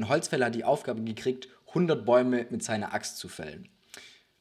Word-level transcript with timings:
ein 0.00 0.08
Holzfäller 0.08 0.46
hat 0.46 0.54
die 0.54 0.64
Aufgabe 0.64 1.02
gekriegt, 1.02 1.48
100 1.68 2.04
Bäume 2.04 2.46
mit 2.50 2.62
seiner 2.62 2.94
Axt 2.94 3.18
zu 3.18 3.28
fällen. 3.28 3.68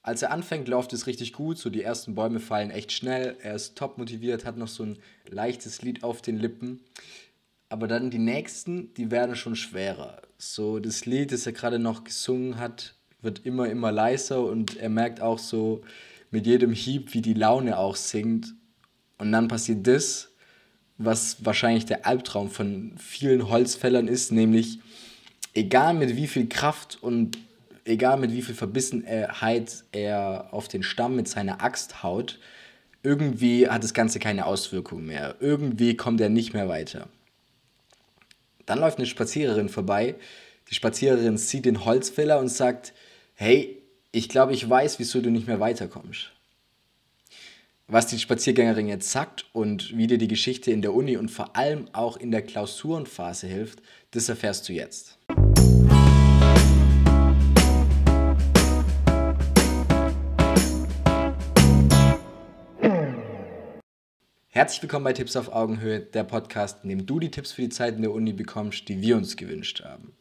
Als 0.02 0.22
er 0.22 0.32
anfängt, 0.32 0.68
läuft 0.68 0.94
es 0.94 1.06
richtig 1.08 1.34
gut, 1.34 1.58
so 1.58 1.70
die 1.70 1.84
ersten 1.84 2.16
Bäume 2.16 2.40
fallen 2.40 2.72
echt 2.72 2.92
schnell, 2.92 3.36
er 3.42 3.56
ist 3.56 3.78
top 3.78 3.98
motiviert, 3.98 4.46
hat 4.46 4.58
noch 4.58 4.70
so 4.70 4.84
ein 4.84 4.98
leichtes 5.30 5.82
Lied 5.82 6.04
auf 6.04 6.22
den 6.22 6.38
Lippen. 6.38 6.80
Aber 7.68 7.88
dann 7.88 8.10
die 8.10 8.18
nächsten, 8.18 8.94
die 8.96 9.12
werden 9.12 9.36
schon 9.36 9.56
schwerer. 9.56 10.22
So 10.38 10.80
das 10.80 11.06
Lied, 11.06 11.32
das 11.32 11.46
er 11.46 11.52
gerade 11.52 11.78
noch 11.78 12.06
gesungen 12.06 12.58
hat, 12.58 12.96
wird 13.22 13.46
immer, 13.46 13.70
immer 13.70 13.92
leiser 13.92 14.44
und 14.44 14.78
er 14.78 14.90
merkt 14.90 15.22
auch 15.22 15.38
so 15.38 15.82
mit 16.32 16.48
jedem 16.48 16.72
Hieb, 16.72 17.14
wie 17.14 17.22
die 17.22 17.34
Laune 17.34 17.78
auch 17.78 17.98
sinkt. 17.98 18.54
Und 19.18 19.34
dann 19.34 19.50
passiert 19.50 19.86
das, 19.86 20.30
was 20.98 21.44
wahrscheinlich 21.46 21.86
der 21.86 22.08
Albtraum 22.08 22.50
von 22.50 22.94
vielen 22.98 23.50
Holzfällern 23.50 24.08
ist, 24.08 24.32
nämlich 24.32 24.80
egal 25.60 25.94
mit 25.94 26.16
wie 26.16 26.28
viel 26.28 26.48
Kraft 26.48 26.98
und 27.02 27.38
egal 27.84 28.18
mit 28.18 28.32
wie 28.32 28.42
viel 28.42 28.56
Verbissenheit 28.56 29.84
er 29.92 30.48
auf 30.52 30.70
den 30.70 30.84
Stamm 30.84 31.16
mit 31.16 31.28
seiner 31.28 31.62
Axt 31.62 32.02
haut, 32.02 32.40
irgendwie 33.04 33.68
hat 33.68 33.84
das 33.84 33.94
Ganze 33.94 34.20
keine 34.20 34.46
Auswirkung 34.46 35.06
mehr. 35.06 35.36
Irgendwie 35.40 35.98
kommt 35.98 36.22
er 36.22 36.30
nicht 36.30 36.54
mehr 36.54 36.70
weiter. 36.70 37.10
Dann 38.66 38.80
läuft 38.80 38.98
eine 38.98 39.08
Spaziererin 39.08 39.70
vorbei. 39.70 40.16
Die 40.70 40.76
Spaziererin 40.76 41.38
sieht 41.38 41.66
den 41.66 41.84
Holzfäller 41.84 42.40
und 42.40 42.50
sagt, 42.50 42.94
hey, 43.36 43.82
ich 44.12 44.30
glaube, 44.30 44.54
ich 44.54 44.70
weiß, 44.70 45.00
wieso 45.00 45.22
du 45.22 45.30
nicht 45.30 45.48
mehr 45.48 45.60
weiterkommst. 45.60 46.32
Was 47.88 48.08
die 48.08 48.20
Spaziergängerin 48.20 48.88
jetzt 48.88 49.12
sagt 49.12 49.46
und 49.52 49.98
wie 49.98 50.08
dir 50.08 50.20
die 50.20 50.28
Geschichte 50.28 50.72
in 50.72 50.82
der 50.82 50.94
Uni 50.94 51.18
und 51.18 51.30
vor 51.30 51.56
allem 51.58 51.88
auch 51.94 52.18
in 52.18 52.32
der 52.32 52.44
Klausurenphase 52.44 53.48
hilft, 53.48 53.82
das 54.12 54.30
erfährst 54.30 54.70
du 54.70 54.74
jetzt. 54.74 55.19
Herzlich 64.60 64.82
willkommen 64.82 65.06
bei 65.06 65.14
Tipps 65.14 65.38
auf 65.38 65.54
Augenhöhe, 65.54 66.02
der 66.02 66.26
Podcast, 66.26 66.80
in 66.84 66.90
dem 66.90 67.06
du 67.06 67.22
die 67.22 67.32
Tipps 67.32 67.54
für 67.54 67.62
die 67.62 67.70
Zeit 67.70 67.96
in 67.96 68.02
der 68.02 68.12
Uni 68.12 68.34
bekommst, 68.34 68.90
die 68.90 69.02
wir 69.02 69.16
uns 69.16 69.38
gewünscht 69.38 69.86
haben. 69.86 70.12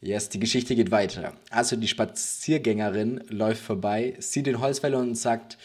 Yes, 0.00 0.28
die 0.28 0.38
Geschichte 0.38 0.76
geht 0.76 0.92
weiter. 0.92 1.32
Also 1.50 1.74
die 1.74 1.88
Spaziergängerin 1.88 3.24
läuft 3.28 3.60
vorbei, 3.60 4.14
sieht 4.20 4.46
den 4.46 4.60
Holzfäller 4.60 5.00
und 5.00 5.16
sagt, 5.16 5.58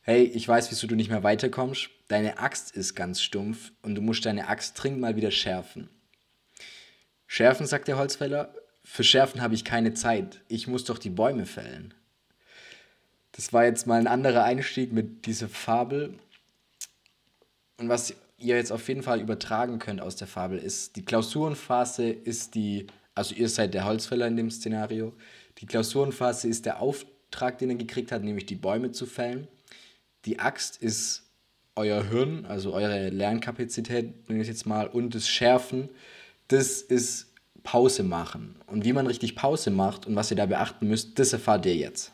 hey, 0.00 0.22
ich 0.22 0.48
weiß, 0.48 0.70
wieso 0.70 0.86
du 0.86 0.94
nicht 0.94 1.10
mehr 1.10 1.24
weiterkommst. 1.24 1.90
Deine 2.08 2.38
Axt 2.38 2.74
ist 2.74 2.94
ganz 2.94 3.20
stumpf 3.20 3.72
und 3.82 3.96
du 3.96 4.00
musst 4.00 4.24
deine 4.24 4.48
Axt 4.48 4.82
dringend 4.82 5.02
mal 5.02 5.16
wieder 5.16 5.30
schärfen. 5.30 5.90
Schärfen, 7.26 7.66
sagt 7.66 7.86
der 7.86 7.98
Holzfäller, 7.98 8.54
für 8.82 9.04
Schärfen 9.04 9.42
habe 9.42 9.54
ich 9.54 9.66
keine 9.66 9.92
Zeit. 9.92 10.40
Ich 10.48 10.68
muss 10.68 10.84
doch 10.84 10.96
die 10.96 11.10
Bäume 11.10 11.44
fällen. 11.44 11.92
Das 13.32 13.52
war 13.52 13.66
jetzt 13.66 13.86
mal 13.86 14.00
ein 14.00 14.06
anderer 14.06 14.42
Einstieg 14.44 14.94
mit 14.94 15.26
dieser 15.26 15.50
Fabel 15.50 16.18
und 17.82 17.88
was 17.88 18.14
ihr 18.38 18.56
jetzt 18.56 18.70
auf 18.70 18.86
jeden 18.88 19.02
Fall 19.02 19.20
übertragen 19.20 19.78
könnt 19.78 20.00
aus 20.00 20.16
der 20.16 20.28
Fabel 20.28 20.58
ist, 20.58 20.96
die 20.96 21.04
Klausurenphase 21.04 22.08
ist 22.08 22.54
die, 22.54 22.86
also 23.14 23.34
ihr 23.34 23.48
seid 23.48 23.74
der 23.74 23.84
Holzfäller 23.84 24.28
in 24.28 24.36
dem 24.36 24.50
Szenario, 24.50 25.12
die 25.58 25.66
Klausurenphase 25.66 26.48
ist 26.48 26.64
der 26.64 26.80
Auftrag, 26.80 27.58
den 27.58 27.70
er 27.70 27.76
gekriegt 27.76 28.12
hat, 28.12 28.22
nämlich 28.22 28.46
die 28.46 28.54
Bäume 28.54 28.92
zu 28.92 29.06
fällen. 29.06 29.48
Die 30.24 30.38
Axt 30.38 30.76
ist 30.76 31.24
euer 31.74 32.04
Hirn, 32.04 32.46
also 32.46 32.72
eure 32.72 33.08
Lernkapazität, 33.10 34.28
nenne 34.28 34.42
ich 34.42 34.48
jetzt 34.48 34.66
mal, 34.66 34.86
und 34.86 35.14
das 35.14 35.28
Schärfen, 35.28 35.88
das 36.48 36.82
ist 36.82 37.32
Pause 37.64 38.04
machen. 38.04 38.56
Und 38.66 38.84
wie 38.84 38.92
man 38.92 39.06
richtig 39.06 39.34
Pause 39.34 39.70
macht 39.70 40.06
und 40.06 40.14
was 40.14 40.30
ihr 40.30 40.36
da 40.36 40.46
beachten 40.46 40.86
müsst, 40.86 41.18
das 41.18 41.32
erfahrt 41.32 41.66
ihr 41.66 41.76
jetzt. 41.76 42.12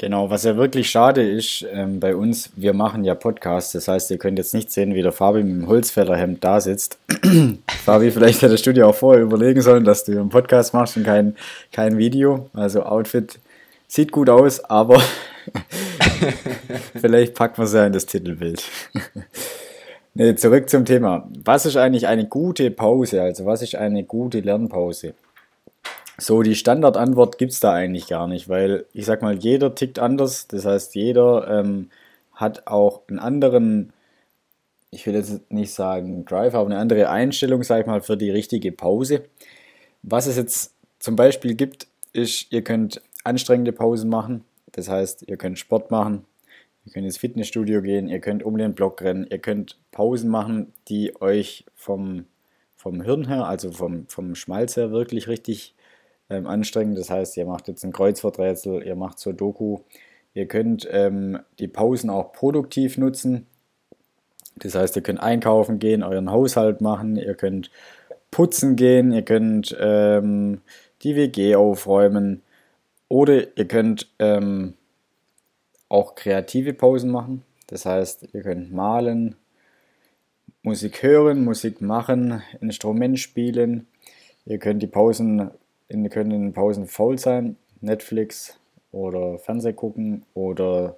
Genau, 0.00 0.30
was 0.30 0.44
ja 0.44 0.56
wirklich 0.56 0.88
schade 0.88 1.20
ist 1.20 1.66
ähm, 1.74 2.00
bei 2.00 2.16
uns, 2.16 2.48
wir 2.56 2.72
machen 2.72 3.04
ja 3.04 3.14
Podcasts, 3.14 3.72
das 3.72 3.86
heißt, 3.86 4.10
ihr 4.10 4.16
könnt 4.16 4.38
jetzt 4.38 4.54
nicht 4.54 4.72
sehen, 4.72 4.94
wie 4.94 5.02
der 5.02 5.12
Fabi 5.12 5.42
mit 5.42 5.54
dem 5.54 5.68
Holzfällerhemd 5.68 6.42
da 6.42 6.58
sitzt. 6.62 6.98
Fabi, 7.84 8.10
vielleicht 8.10 8.40
hätte 8.40 8.52
das 8.52 8.60
Studio 8.60 8.88
auch 8.88 8.94
vorher 8.94 9.22
überlegen 9.22 9.60
sollen, 9.60 9.84
dass 9.84 10.04
du 10.04 10.12
einen 10.12 10.30
Podcast 10.30 10.72
machst 10.72 10.96
und 10.96 11.04
kein, 11.04 11.36
kein 11.70 11.98
Video. 11.98 12.48
Also 12.54 12.82
Outfit 12.84 13.38
sieht 13.88 14.10
gut 14.10 14.30
aus, 14.30 14.64
aber 14.64 15.02
vielleicht 16.98 17.34
packt 17.34 17.58
man 17.58 17.66
es 17.66 17.74
ja 17.74 17.84
in 17.84 17.92
das 17.92 18.06
Titelbild. 18.06 18.64
nee, 20.14 20.34
zurück 20.34 20.70
zum 20.70 20.86
Thema. 20.86 21.28
Was 21.44 21.66
ist 21.66 21.76
eigentlich 21.76 22.06
eine 22.06 22.24
gute 22.24 22.70
Pause? 22.70 23.20
Also 23.20 23.44
was 23.44 23.60
ist 23.60 23.74
eine 23.74 24.04
gute 24.04 24.40
Lernpause? 24.40 25.12
So, 26.20 26.42
die 26.42 26.54
Standardantwort 26.54 27.38
gibt 27.38 27.52
es 27.52 27.60
da 27.60 27.72
eigentlich 27.72 28.06
gar 28.06 28.28
nicht, 28.28 28.50
weil 28.50 28.84
ich 28.92 29.06
sag 29.06 29.22
mal, 29.22 29.38
jeder 29.38 29.74
tickt 29.74 29.98
anders. 29.98 30.46
Das 30.48 30.66
heißt, 30.66 30.94
jeder 30.94 31.48
ähm, 31.48 31.88
hat 32.34 32.66
auch 32.66 33.08
einen 33.08 33.18
anderen, 33.18 33.94
ich 34.90 35.06
will 35.06 35.14
jetzt 35.14 35.50
nicht 35.50 35.72
sagen 35.72 36.26
Drive, 36.26 36.54
aber 36.54 36.66
eine 36.66 36.76
andere 36.76 37.08
Einstellung, 37.08 37.62
sag 37.62 37.80
ich 37.80 37.86
mal, 37.86 38.02
für 38.02 38.18
die 38.18 38.30
richtige 38.30 38.70
Pause. 38.70 39.24
Was 40.02 40.26
es 40.26 40.36
jetzt 40.36 40.74
zum 40.98 41.16
Beispiel 41.16 41.54
gibt, 41.54 41.86
ist, 42.12 42.52
ihr 42.52 42.62
könnt 42.62 43.00
anstrengende 43.24 43.72
Pausen 43.72 44.10
machen. 44.10 44.44
Das 44.72 44.90
heißt, 44.90 45.24
ihr 45.26 45.38
könnt 45.38 45.58
Sport 45.58 45.90
machen, 45.90 46.26
ihr 46.84 46.92
könnt 46.92 47.06
ins 47.06 47.16
Fitnessstudio 47.16 47.80
gehen, 47.80 48.08
ihr 48.08 48.20
könnt 48.20 48.42
um 48.42 48.58
den 48.58 48.74
Block 48.74 49.00
rennen, 49.00 49.26
ihr 49.30 49.38
könnt 49.38 49.78
Pausen 49.90 50.28
machen, 50.28 50.74
die 50.88 51.18
euch 51.22 51.64
vom, 51.74 52.26
vom 52.76 53.00
Hirn 53.00 53.26
her, 53.26 53.46
also 53.46 53.72
vom, 53.72 54.06
vom 54.08 54.34
Schmalz 54.34 54.76
her 54.76 54.90
wirklich 54.90 55.26
richtig 55.26 55.74
ähm, 56.30 56.46
anstrengend. 56.46 56.98
Das 56.98 57.10
heißt, 57.10 57.36
ihr 57.36 57.46
macht 57.46 57.68
jetzt 57.68 57.84
ein 57.84 57.92
Kreuzworträtsel, 57.92 58.82
ihr 58.82 58.96
macht 58.96 59.18
Sudoku. 59.18 59.80
Ihr 60.32 60.46
könnt 60.46 60.88
ähm, 60.90 61.40
die 61.58 61.68
Pausen 61.68 62.08
auch 62.08 62.32
produktiv 62.32 62.96
nutzen. 62.96 63.46
Das 64.56 64.74
heißt, 64.74 64.96
ihr 64.96 65.02
könnt 65.02 65.20
einkaufen 65.20 65.78
gehen, 65.78 66.02
euren 66.02 66.30
Haushalt 66.30 66.80
machen, 66.80 67.16
ihr 67.16 67.34
könnt 67.34 67.70
putzen 68.30 68.76
gehen, 68.76 69.12
ihr 69.12 69.22
könnt 69.22 69.76
ähm, 69.80 70.60
die 71.02 71.16
WG 71.16 71.56
aufräumen 71.56 72.42
oder 73.08 73.56
ihr 73.56 73.66
könnt 73.66 74.08
ähm, 74.18 74.74
auch 75.88 76.14
kreative 76.14 76.74
Pausen 76.74 77.10
machen. 77.10 77.42
Das 77.66 77.86
heißt, 77.86 78.28
ihr 78.32 78.42
könnt 78.42 78.72
malen, 78.72 79.36
Musik 80.62 81.02
hören, 81.02 81.44
Musik 81.44 81.80
machen, 81.80 82.42
Instrument 82.60 83.18
spielen. 83.18 83.86
Ihr 84.44 84.58
könnt 84.58 84.82
die 84.82 84.86
Pausen 84.86 85.50
in, 85.90 86.08
können 86.08 86.30
in 86.30 86.42
den 86.42 86.52
Pausen 86.52 86.86
faul 86.86 87.18
sein, 87.18 87.56
Netflix 87.80 88.58
oder 88.92 89.38
Fernseh 89.38 89.72
gucken 89.72 90.24
oder 90.34 90.96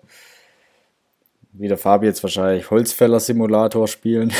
wie 1.52 1.68
der 1.68 1.78
Fabi 1.78 2.06
jetzt 2.06 2.22
wahrscheinlich 2.22 2.70
Holzfäller-Simulator 2.70 3.88
spielen. 3.88 4.32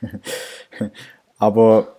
Aber 1.38 1.96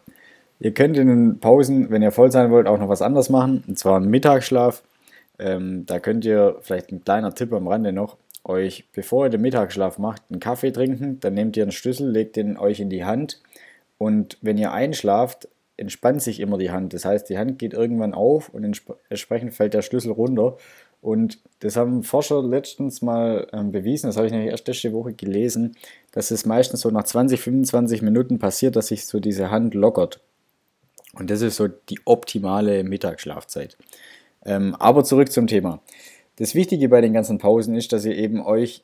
ihr 0.60 0.74
könnt 0.74 0.98
in 0.98 1.08
den 1.08 1.40
Pausen, 1.40 1.90
wenn 1.90 2.02
ihr 2.02 2.12
voll 2.12 2.32
sein 2.32 2.52
wollt, 2.52 2.68
auch 2.68 2.78
noch 2.78 2.90
was 2.90 3.02
anderes 3.02 3.30
machen, 3.30 3.64
und 3.68 3.78
zwar 3.78 3.98
einen 3.98 4.10
Mittagsschlaf. 4.10 4.84
Ähm, 5.40 5.86
da 5.86 6.00
könnt 6.00 6.24
ihr 6.24 6.58
vielleicht 6.62 6.92
ein 6.92 7.04
kleiner 7.04 7.34
Tipp 7.34 7.52
am 7.52 7.68
Rande 7.68 7.92
noch, 7.92 8.18
euch, 8.46 8.86
bevor 8.94 9.26
ihr 9.26 9.30
den 9.30 9.42
Mittagsschlaf 9.42 9.98
macht, 9.98 10.22
einen 10.30 10.40
Kaffee 10.40 10.72
trinken, 10.72 11.20
dann 11.20 11.34
nehmt 11.34 11.58
ihr 11.58 11.64
einen 11.64 11.72
Schlüssel, 11.72 12.10
legt 12.10 12.36
den 12.36 12.58
euch 12.58 12.80
in 12.80 12.90
die 12.90 13.04
Hand 13.04 13.42
und 13.98 14.38
wenn 14.42 14.58
ihr 14.58 14.72
einschlaft, 14.72 15.48
entspannt 15.84 16.22
sich 16.22 16.40
immer 16.40 16.58
die 16.58 16.72
Hand. 16.72 16.94
Das 16.94 17.06
heißt, 17.06 17.30
die 17.30 17.38
Hand 17.38 17.60
geht 17.60 17.74
irgendwann 17.74 18.14
auf 18.14 18.50
und 18.50 18.64
entsprechend 18.64 19.54
fällt 19.54 19.74
der 19.74 19.82
Schlüssel 19.82 20.12
runter. 20.12 20.58
Und 21.02 21.40
das 21.60 21.76
haben 21.76 22.04
Forscher 22.04 22.42
letztens 22.42 23.02
mal 23.02 23.48
ähm, 23.52 23.74
bewiesen, 23.74 24.08
das 24.08 24.16
habe 24.16 24.26
ich 24.26 24.32
nämlich 24.32 24.52
erst 24.52 24.68
letzte 24.68 24.94
Woche 24.94 25.14
gelesen, 25.14 25.76
dass 26.14 26.32
es 26.32 26.46
meistens 26.46 26.80
so 26.80 26.90
nach 26.92 27.04
20, 27.04 27.42
25 27.42 28.02
Minuten 28.02 28.40
passiert, 28.40 28.78
dass 28.78 28.88
sich 28.88 29.06
so 29.06 29.20
diese 29.20 29.52
Hand 29.52 29.74
lockert. 29.74 30.22
Und 31.14 31.30
das 31.30 31.42
ist 31.42 31.58
so 31.58 31.68
die 31.68 32.00
optimale 32.06 32.86
Mittagsschlafzeit. 32.86 33.78
Ähm, 34.46 34.76
aber 34.76 35.04
zurück 35.04 35.32
zum 35.32 35.48
Thema. 35.48 35.82
Das 36.38 36.56
Wichtige 36.56 36.88
bei 36.88 37.02
den 37.02 37.14
ganzen 37.14 37.38
Pausen 37.38 37.76
ist, 37.76 37.92
dass 37.92 38.06
ihr 38.06 38.16
eben 38.16 38.42
euch 38.42 38.84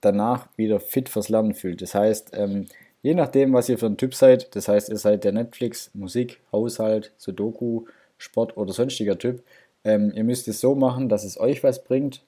danach 0.00 0.48
wieder 0.56 0.80
fit 0.80 1.08
fürs 1.08 1.28
Lernen 1.28 1.54
fühlt. 1.54 1.82
Das 1.82 1.94
heißt, 1.94 2.32
ähm, 2.34 2.66
Je 3.02 3.14
nachdem, 3.14 3.52
was 3.52 3.68
ihr 3.68 3.78
für 3.78 3.86
ein 3.86 3.96
Typ 3.96 4.14
seid, 4.14 4.54
das 4.54 4.68
heißt, 4.68 4.90
ihr 4.90 4.98
seid 4.98 5.24
der 5.24 5.32
Netflix, 5.32 5.90
Musik, 5.94 6.40
Haushalt, 6.52 7.12
Sudoku, 7.16 7.86
Sport 8.18 8.56
oder 8.56 8.72
sonstiger 8.72 9.18
Typ, 9.18 9.42
ähm, 9.84 10.12
ihr 10.14 10.24
müsst 10.24 10.48
es 10.48 10.60
so 10.60 10.74
machen, 10.74 11.08
dass 11.08 11.24
es 11.24 11.40
euch 11.40 11.64
was 11.64 11.82
bringt 11.82 12.22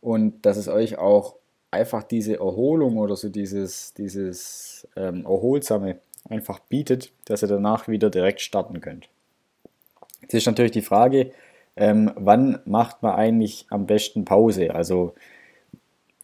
und 0.00 0.44
dass 0.44 0.56
es 0.56 0.68
euch 0.68 0.98
auch 0.98 1.36
einfach 1.70 2.02
diese 2.02 2.34
Erholung 2.36 2.98
oder 2.98 3.16
so 3.16 3.28
dieses, 3.28 3.94
dieses 3.94 4.88
ähm, 4.96 5.24
Erholsame 5.24 5.98
einfach 6.28 6.58
bietet, 6.58 7.12
dass 7.26 7.42
ihr 7.42 7.48
danach 7.48 7.86
wieder 7.86 8.10
direkt 8.10 8.40
starten 8.40 8.80
könnt. 8.80 9.08
Jetzt 10.22 10.34
ist 10.34 10.46
natürlich 10.46 10.72
die 10.72 10.82
Frage, 10.82 11.30
ähm, 11.76 12.10
wann 12.16 12.58
macht 12.64 13.02
man 13.02 13.14
eigentlich 13.14 13.66
am 13.70 13.86
besten 13.86 14.24
Pause? 14.24 14.74
Also 14.74 15.14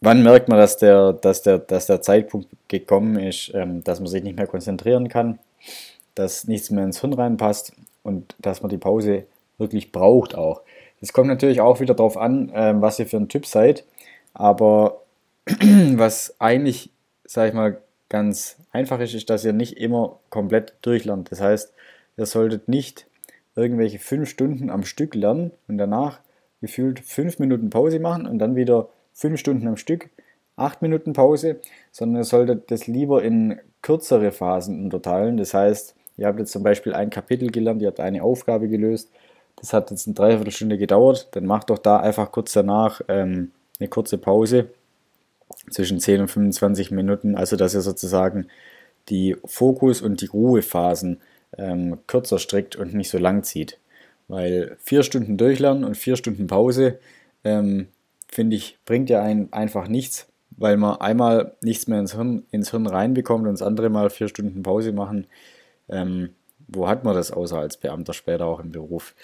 Wann 0.03 0.21
merkt 0.21 0.49
man, 0.49 0.57
dass 0.57 0.75
der, 0.75 1.13
dass 1.13 1.43
der, 1.43 1.59
dass 1.59 1.85
der 1.85 2.01
Zeitpunkt 2.01 2.49
gekommen 2.67 3.17
ist, 3.17 3.51
ähm, 3.53 3.85
dass 3.85 4.01
man 4.01 4.07
sich 4.07 4.21
nicht 4.21 4.35
mehr 4.35 4.47
konzentrieren 4.47 5.07
kann, 5.07 5.39
dass 6.13 6.45
nichts 6.45 6.69
mehr 6.71 6.83
ins 6.83 6.99
Hirn 6.99 7.13
reinpasst 7.13 7.71
und 8.03 8.35
dass 8.37 8.61
man 8.61 8.69
die 8.69 8.77
Pause 8.77 9.23
wirklich 9.57 9.93
braucht 9.93 10.35
auch. 10.35 10.61
Es 10.99 11.13
kommt 11.13 11.29
natürlich 11.29 11.61
auch 11.61 11.79
wieder 11.79 11.93
darauf 11.93 12.17
an, 12.17 12.51
ähm, 12.53 12.81
was 12.81 12.99
ihr 12.99 13.07
für 13.07 13.15
ein 13.15 13.29
Typ 13.29 13.45
seid, 13.45 13.85
aber 14.33 15.03
was 15.45 16.35
eigentlich, 16.37 16.89
sag 17.23 17.47
ich 17.47 17.53
mal, 17.53 17.77
ganz 18.09 18.57
einfach 18.73 18.99
ist, 18.99 19.13
ist, 19.13 19.29
dass 19.29 19.45
ihr 19.45 19.53
nicht 19.53 19.77
immer 19.77 20.19
komplett 20.29 20.73
durchlernt. 20.81 21.31
Das 21.31 21.39
heißt, 21.39 21.73
ihr 22.17 22.25
solltet 22.25 22.67
nicht 22.67 23.07
irgendwelche 23.55 23.99
fünf 23.99 24.27
Stunden 24.27 24.69
am 24.69 24.83
Stück 24.83 25.15
lernen 25.15 25.51
und 25.69 25.77
danach 25.77 26.19
gefühlt 26.59 26.99
fünf 26.99 27.39
Minuten 27.39 27.69
Pause 27.69 28.01
machen 28.01 28.25
und 28.25 28.39
dann 28.39 28.57
wieder 28.57 28.89
fünf 29.13 29.39
Stunden 29.39 29.67
am 29.67 29.77
Stück, 29.77 30.09
acht 30.55 30.81
Minuten 30.81 31.13
Pause, 31.13 31.59
sondern 31.91 32.21
ihr 32.21 32.25
solltet 32.25 32.71
das 32.71 32.87
lieber 32.87 33.23
in 33.23 33.59
kürzere 33.81 34.31
Phasen 34.31 34.83
unterteilen. 34.83 35.37
Das 35.37 35.53
heißt, 35.53 35.95
ihr 36.17 36.27
habt 36.27 36.39
jetzt 36.39 36.51
zum 36.51 36.63
Beispiel 36.63 36.93
ein 36.93 37.09
Kapitel 37.09 37.49
gelernt, 37.51 37.81
ihr 37.81 37.87
habt 37.87 37.99
eine 37.99 38.23
Aufgabe 38.23 38.67
gelöst, 38.67 39.09
das 39.55 39.73
hat 39.73 39.91
jetzt 39.91 40.07
eine 40.07 40.15
Dreiviertelstunde 40.15 40.77
gedauert, 40.77 41.29
dann 41.31 41.45
macht 41.45 41.69
doch 41.69 41.77
da 41.79 41.99
einfach 41.99 42.31
kurz 42.31 42.53
danach 42.53 43.01
ähm, 43.07 43.51
eine 43.79 43.89
kurze 43.89 44.17
Pause 44.17 44.69
zwischen 45.69 45.99
10 45.99 46.21
und 46.21 46.27
25 46.27 46.91
Minuten, 46.91 47.35
also 47.35 47.55
dass 47.55 47.73
ihr 47.73 47.81
sozusagen 47.81 48.47
die 49.09 49.35
Fokus- 49.45 50.01
und 50.01 50.21
die 50.21 50.27
Ruhephasen 50.27 51.21
ähm, 51.57 51.99
kürzer 52.07 52.39
strickt 52.39 52.75
und 52.75 52.93
nicht 52.93 53.09
so 53.09 53.17
lang 53.17 53.43
zieht. 53.43 53.79
Weil 54.27 54.77
vier 54.79 55.03
Stunden 55.03 55.37
durchlernen 55.37 55.83
und 55.83 55.97
vier 55.97 56.15
Stunden 56.15 56.47
Pause, 56.47 56.99
ähm, 57.43 57.87
finde 58.33 58.55
ich, 58.55 58.77
bringt 58.85 59.09
ja 59.09 59.21
einen 59.21 59.51
einfach 59.53 59.87
nichts, 59.87 60.27
weil 60.51 60.77
man 60.77 60.99
einmal 60.99 61.53
nichts 61.61 61.87
mehr 61.87 61.99
ins 61.99 62.13
Hirn, 62.13 62.45
ins 62.51 62.71
Hirn 62.71 62.87
reinbekommt 62.87 63.47
und 63.47 63.53
das 63.53 63.61
andere 63.61 63.89
Mal 63.89 64.09
vier 64.09 64.27
Stunden 64.27 64.63
Pause 64.63 64.91
machen. 64.91 65.27
Ähm, 65.89 66.29
wo 66.67 66.87
hat 66.87 67.03
man 67.03 67.15
das 67.15 67.31
außer 67.31 67.57
als 67.57 67.77
Beamter 67.77 68.13
später 68.13 68.45
auch 68.45 68.59
im 68.59 68.71
Beruf? 68.71 69.15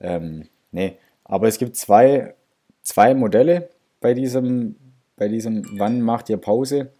Ähm, 0.00 0.48
nee, 0.72 0.96
aber 1.24 1.48
es 1.48 1.58
gibt 1.58 1.76
zwei, 1.76 2.34
zwei 2.82 3.14
Modelle 3.14 3.68
bei 4.00 4.14
diesem, 4.14 4.76
bei 5.16 5.28
diesem 5.28 5.78
Wann 5.78 6.00
macht 6.00 6.28
ihr 6.28 6.36
Pause. 6.36 6.90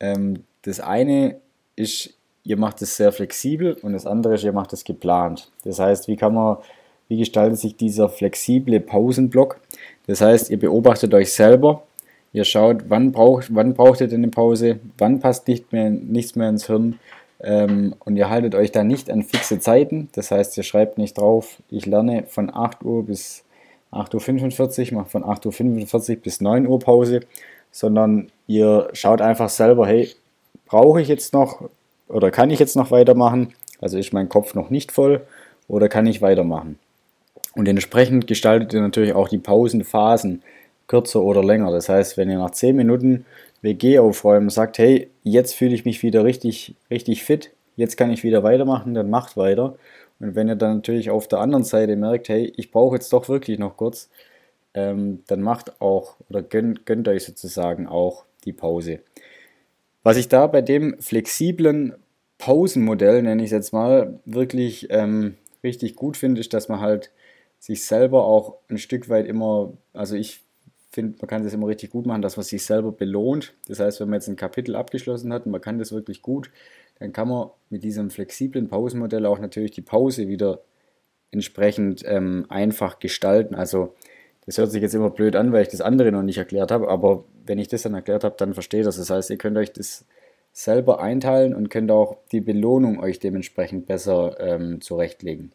Ähm, 0.00 0.44
das 0.62 0.80
eine 0.80 1.40
ist, 1.76 2.14
ihr 2.42 2.56
macht 2.56 2.82
es 2.82 2.96
sehr 2.96 3.12
flexibel 3.12 3.74
und 3.82 3.92
das 3.92 4.06
andere 4.06 4.34
ist, 4.34 4.44
ihr 4.44 4.52
macht 4.52 4.72
es 4.72 4.84
geplant. 4.84 5.50
Das 5.64 5.78
heißt, 5.78 6.08
wie 6.08 6.16
kann 6.16 6.34
man, 6.34 6.58
wie 7.08 7.18
gestaltet 7.18 7.58
sich 7.58 7.76
dieser 7.76 8.08
flexible 8.08 8.80
Pausenblock? 8.80 9.60
Das 10.06 10.20
heißt, 10.20 10.50
ihr 10.50 10.58
beobachtet 10.58 11.12
euch 11.14 11.32
selber, 11.32 11.82
ihr 12.32 12.44
schaut, 12.44 12.84
wann 12.88 13.12
braucht, 13.12 13.54
wann 13.54 13.74
braucht 13.74 14.00
ihr 14.00 14.08
denn 14.08 14.22
eine 14.22 14.30
Pause, 14.30 14.78
wann 14.98 15.20
passt 15.20 15.48
nicht 15.48 15.72
mehr, 15.72 15.90
nichts 15.90 16.36
mehr 16.36 16.48
ins 16.48 16.66
Hirn 16.66 16.98
ähm, 17.40 17.94
und 18.04 18.16
ihr 18.16 18.30
haltet 18.30 18.54
euch 18.54 18.72
da 18.72 18.84
nicht 18.84 19.10
an 19.10 19.22
fixe 19.22 19.58
Zeiten. 19.58 20.08
Das 20.12 20.30
heißt, 20.30 20.56
ihr 20.56 20.62
schreibt 20.62 20.98
nicht 20.98 21.18
drauf, 21.18 21.58
ich 21.70 21.86
lerne 21.86 22.24
von 22.26 22.54
8 22.54 22.82
Uhr 22.84 23.04
bis 23.04 23.44
8.45 23.92 24.92
Uhr, 24.92 24.98
mache 24.98 25.10
von 25.10 25.24
8.45 25.24 26.10
Uhr 26.10 26.16
bis 26.16 26.40
9 26.40 26.66
Uhr 26.66 26.78
Pause, 26.78 27.20
sondern 27.70 28.30
ihr 28.46 28.88
schaut 28.92 29.20
einfach 29.20 29.48
selber, 29.48 29.86
hey, 29.86 30.10
brauche 30.66 31.00
ich 31.00 31.08
jetzt 31.08 31.32
noch 31.32 31.68
oder 32.08 32.30
kann 32.30 32.50
ich 32.50 32.58
jetzt 32.58 32.76
noch 32.76 32.90
weitermachen? 32.90 33.54
Also 33.80 33.98
ist 33.98 34.12
mein 34.12 34.28
Kopf 34.28 34.54
noch 34.54 34.70
nicht 34.70 34.92
voll 34.92 35.26
oder 35.68 35.88
kann 35.88 36.06
ich 36.06 36.22
weitermachen? 36.22 36.78
Und 37.56 37.66
entsprechend 37.66 38.26
gestaltet 38.26 38.74
ihr 38.74 38.82
natürlich 38.82 39.14
auch 39.14 39.28
die 39.28 39.38
Pausenphasen 39.38 40.42
kürzer 40.88 41.22
oder 41.22 41.42
länger. 41.42 41.72
Das 41.72 41.88
heißt, 41.88 42.18
wenn 42.18 42.28
ihr 42.28 42.36
nach 42.36 42.50
10 42.50 42.76
Minuten 42.76 43.24
WG 43.62 43.98
aufräumen 43.98 44.50
sagt, 44.50 44.76
hey, 44.76 45.08
jetzt 45.22 45.54
fühle 45.54 45.74
ich 45.74 45.86
mich 45.86 46.02
wieder 46.02 46.22
richtig, 46.22 46.74
richtig 46.90 47.24
fit, 47.24 47.52
jetzt 47.74 47.96
kann 47.96 48.10
ich 48.10 48.22
wieder 48.22 48.42
weitermachen, 48.42 48.92
dann 48.92 49.08
macht 49.08 49.38
weiter. 49.38 49.76
Und 50.20 50.34
wenn 50.34 50.48
ihr 50.48 50.56
dann 50.56 50.76
natürlich 50.76 51.08
auf 51.08 51.28
der 51.28 51.40
anderen 51.40 51.64
Seite 51.64 51.96
merkt, 51.96 52.28
hey, 52.28 52.52
ich 52.56 52.70
brauche 52.70 52.96
jetzt 52.96 53.10
doch 53.14 53.28
wirklich 53.30 53.58
noch 53.58 53.78
kurz, 53.78 54.10
ähm, 54.74 55.22
dann 55.26 55.40
macht 55.40 55.80
auch 55.80 56.16
oder 56.28 56.42
gönnt, 56.42 56.84
gönnt 56.84 57.08
euch 57.08 57.24
sozusagen 57.24 57.86
auch 57.86 58.24
die 58.44 58.52
Pause. 58.52 59.00
Was 60.02 60.18
ich 60.18 60.28
da 60.28 60.46
bei 60.46 60.60
dem 60.60 61.00
flexiblen 61.00 61.94
Pausenmodell, 62.36 63.22
nenne 63.22 63.42
ich 63.42 63.46
es 63.46 63.52
jetzt 63.52 63.72
mal, 63.72 64.20
wirklich 64.26 64.88
ähm, 64.90 65.36
richtig 65.64 65.96
gut 65.96 66.18
finde, 66.18 66.42
ist, 66.42 66.52
dass 66.52 66.68
man 66.68 66.80
halt 66.80 67.10
sich 67.66 67.84
selber 67.84 68.24
auch 68.24 68.58
ein 68.68 68.78
Stück 68.78 69.08
weit 69.08 69.26
immer, 69.26 69.72
also 69.92 70.14
ich 70.14 70.44
finde, 70.92 71.18
man 71.20 71.26
kann 71.26 71.42
das 71.42 71.52
immer 71.52 71.66
richtig 71.66 71.90
gut 71.90 72.06
machen, 72.06 72.22
dass 72.22 72.36
man 72.36 72.44
sich 72.44 72.64
selber 72.64 72.92
belohnt. 72.92 73.54
Das 73.66 73.80
heißt, 73.80 73.98
wenn 73.98 74.08
man 74.08 74.20
jetzt 74.20 74.28
ein 74.28 74.36
Kapitel 74.36 74.76
abgeschlossen 74.76 75.32
hat 75.32 75.46
und 75.46 75.52
man 75.52 75.60
kann 75.60 75.80
das 75.80 75.90
wirklich 75.90 76.22
gut, 76.22 76.52
dann 77.00 77.12
kann 77.12 77.26
man 77.26 77.50
mit 77.68 77.82
diesem 77.82 78.10
flexiblen 78.10 78.68
Pausenmodell 78.68 79.26
auch 79.26 79.40
natürlich 79.40 79.72
die 79.72 79.82
Pause 79.82 80.28
wieder 80.28 80.60
entsprechend 81.32 82.04
ähm, 82.06 82.46
einfach 82.50 83.00
gestalten. 83.00 83.56
Also 83.56 83.94
das 84.46 84.58
hört 84.58 84.70
sich 84.70 84.80
jetzt 84.80 84.94
immer 84.94 85.10
blöd 85.10 85.34
an, 85.34 85.52
weil 85.52 85.62
ich 85.62 85.68
das 85.68 85.80
andere 85.80 86.12
noch 86.12 86.22
nicht 86.22 86.38
erklärt 86.38 86.70
habe, 86.70 86.88
aber 86.88 87.24
wenn 87.44 87.58
ich 87.58 87.66
das 87.66 87.82
dann 87.82 87.94
erklärt 87.94 88.22
habe, 88.22 88.36
dann 88.38 88.54
versteht 88.54 88.86
das. 88.86 88.96
Das 88.96 89.10
heißt, 89.10 89.28
ihr 89.30 89.38
könnt 89.38 89.56
euch 89.56 89.72
das 89.72 90.04
selber 90.52 91.00
einteilen 91.00 91.52
und 91.52 91.68
könnt 91.68 91.90
auch 91.90 92.18
die 92.30 92.40
Belohnung 92.40 93.00
euch 93.00 93.18
dementsprechend 93.18 93.86
besser 93.86 94.38
ähm, 94.38 94.80
zurechtlegen. 94.80 95.50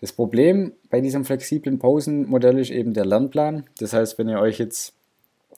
Das 0.00 0.12
Problem 0.12 0.72
bei 0.90 1.00
diesem 1.00 1.24
flexiblen 1.24 1.78
Pausenmodell 1.78 2.58
ist 2.58 2.70
eben 2.70 2.94
der 2.94 3.04
Lernplan. 3.04 3.64
Das 3.78 3.92
heißt, 3.92 4.18
wenn 4.18 4.28
ihr 4.28 4.38
euch 4.38 4.58
jetzt 4.58 4.92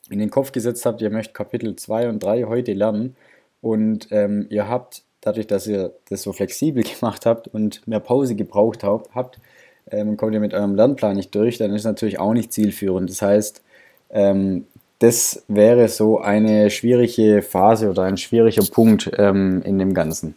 in 0.09 0.19
den 0.19 0.31
Kopf 0.31 0.53
gesetzt 0.53 0.87
habt, 0.87 1.03
ihr 1.03 1.11
möchtet 1.11 1.35
Kapitel 1.35 1.77
2 1.77 2.09
und 2.09 2.23
3 2.23 2.45
heute 2.45 2.73
lernen 2.73 3.17
und 3.61 4.09
ähm, 4.11 4.47
ihr 4.49 4.69
habt, 4.69 5.03
dadurch, 5.21 5.47
dass 5.47 5.67
ihr 5.67 5.93
das 6.09 6.23
so 6.23 6.33
flexibel 6.33 6.83
gemacht 7.01 7.27
habt 7.27 7.49
und 7.49 7.87
mehr 7.87 8.01
Pause 8.01 8.35
gebraucht 8.35 8.83
habt, 8.83 9.39
ähm, 9.91 10.17
kommt 10.17 10.33
ihr 10.35 10.41
mit 10.41 10.55
eurem 10.55 10.75
Lernplan 10.75 11.17
nicht 11.17 11.35
durch, 11.35 11.59
dann 11.59 11.71
ist 11.73 11.83
es 11.83 11.87
natürlich 11.87 12.19
auch 12.19 12.33
nicht 12.33 12.53
zielführend. 12.53 13.11
Das 13.11 13.21
heißt, 13.23 13.63
ähm, 14.11 14.67
das 15.01 15.43
wäre 15.49 15.89
so 15.89 16.21
eine 16.21 16.71
schwierige 16.71 17.43
Phase 17.43 17.91
oder 17.91 18.03
ein 18.03 18.17
schwieriger 18.17 18.65
Punkt 18.71 19.11
ähm, 19.17 19.63
in 19.65 19.79
dem 19.79 19.95
Ganzen. 19.95 20.35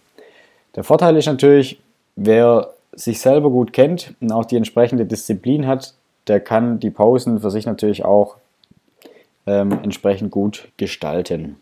Der 0.76 0.84
Vorteil 0.84 1.16
ist 1.18 1.26
natürlich, 1.26 1.80
wer 2.16 2.74
sich 2.96 3.20
selber 3.20 3.50
gut 3.50 3.74
kennt 3.74 4.14
und 4.22 4.32
auch 4.32 4.46
die 4.46 4.58
entsprechende 4.58 5.06
Disziplin 5.06 5.68
hat, 5.68 5.94
der 6.28 6.40
kann 6.40 6.80
die 6.80 6.92
Pausen 6.92 7.40
für 7.40 7.52
sich 7.52 7.66
natürlich 7.66 8.06
auch 8.06 8.38
ähm, 9.46 9.72
entsprechend 9.84 10.32
gut 10.32 10.70
gestalten. 10.78 11.58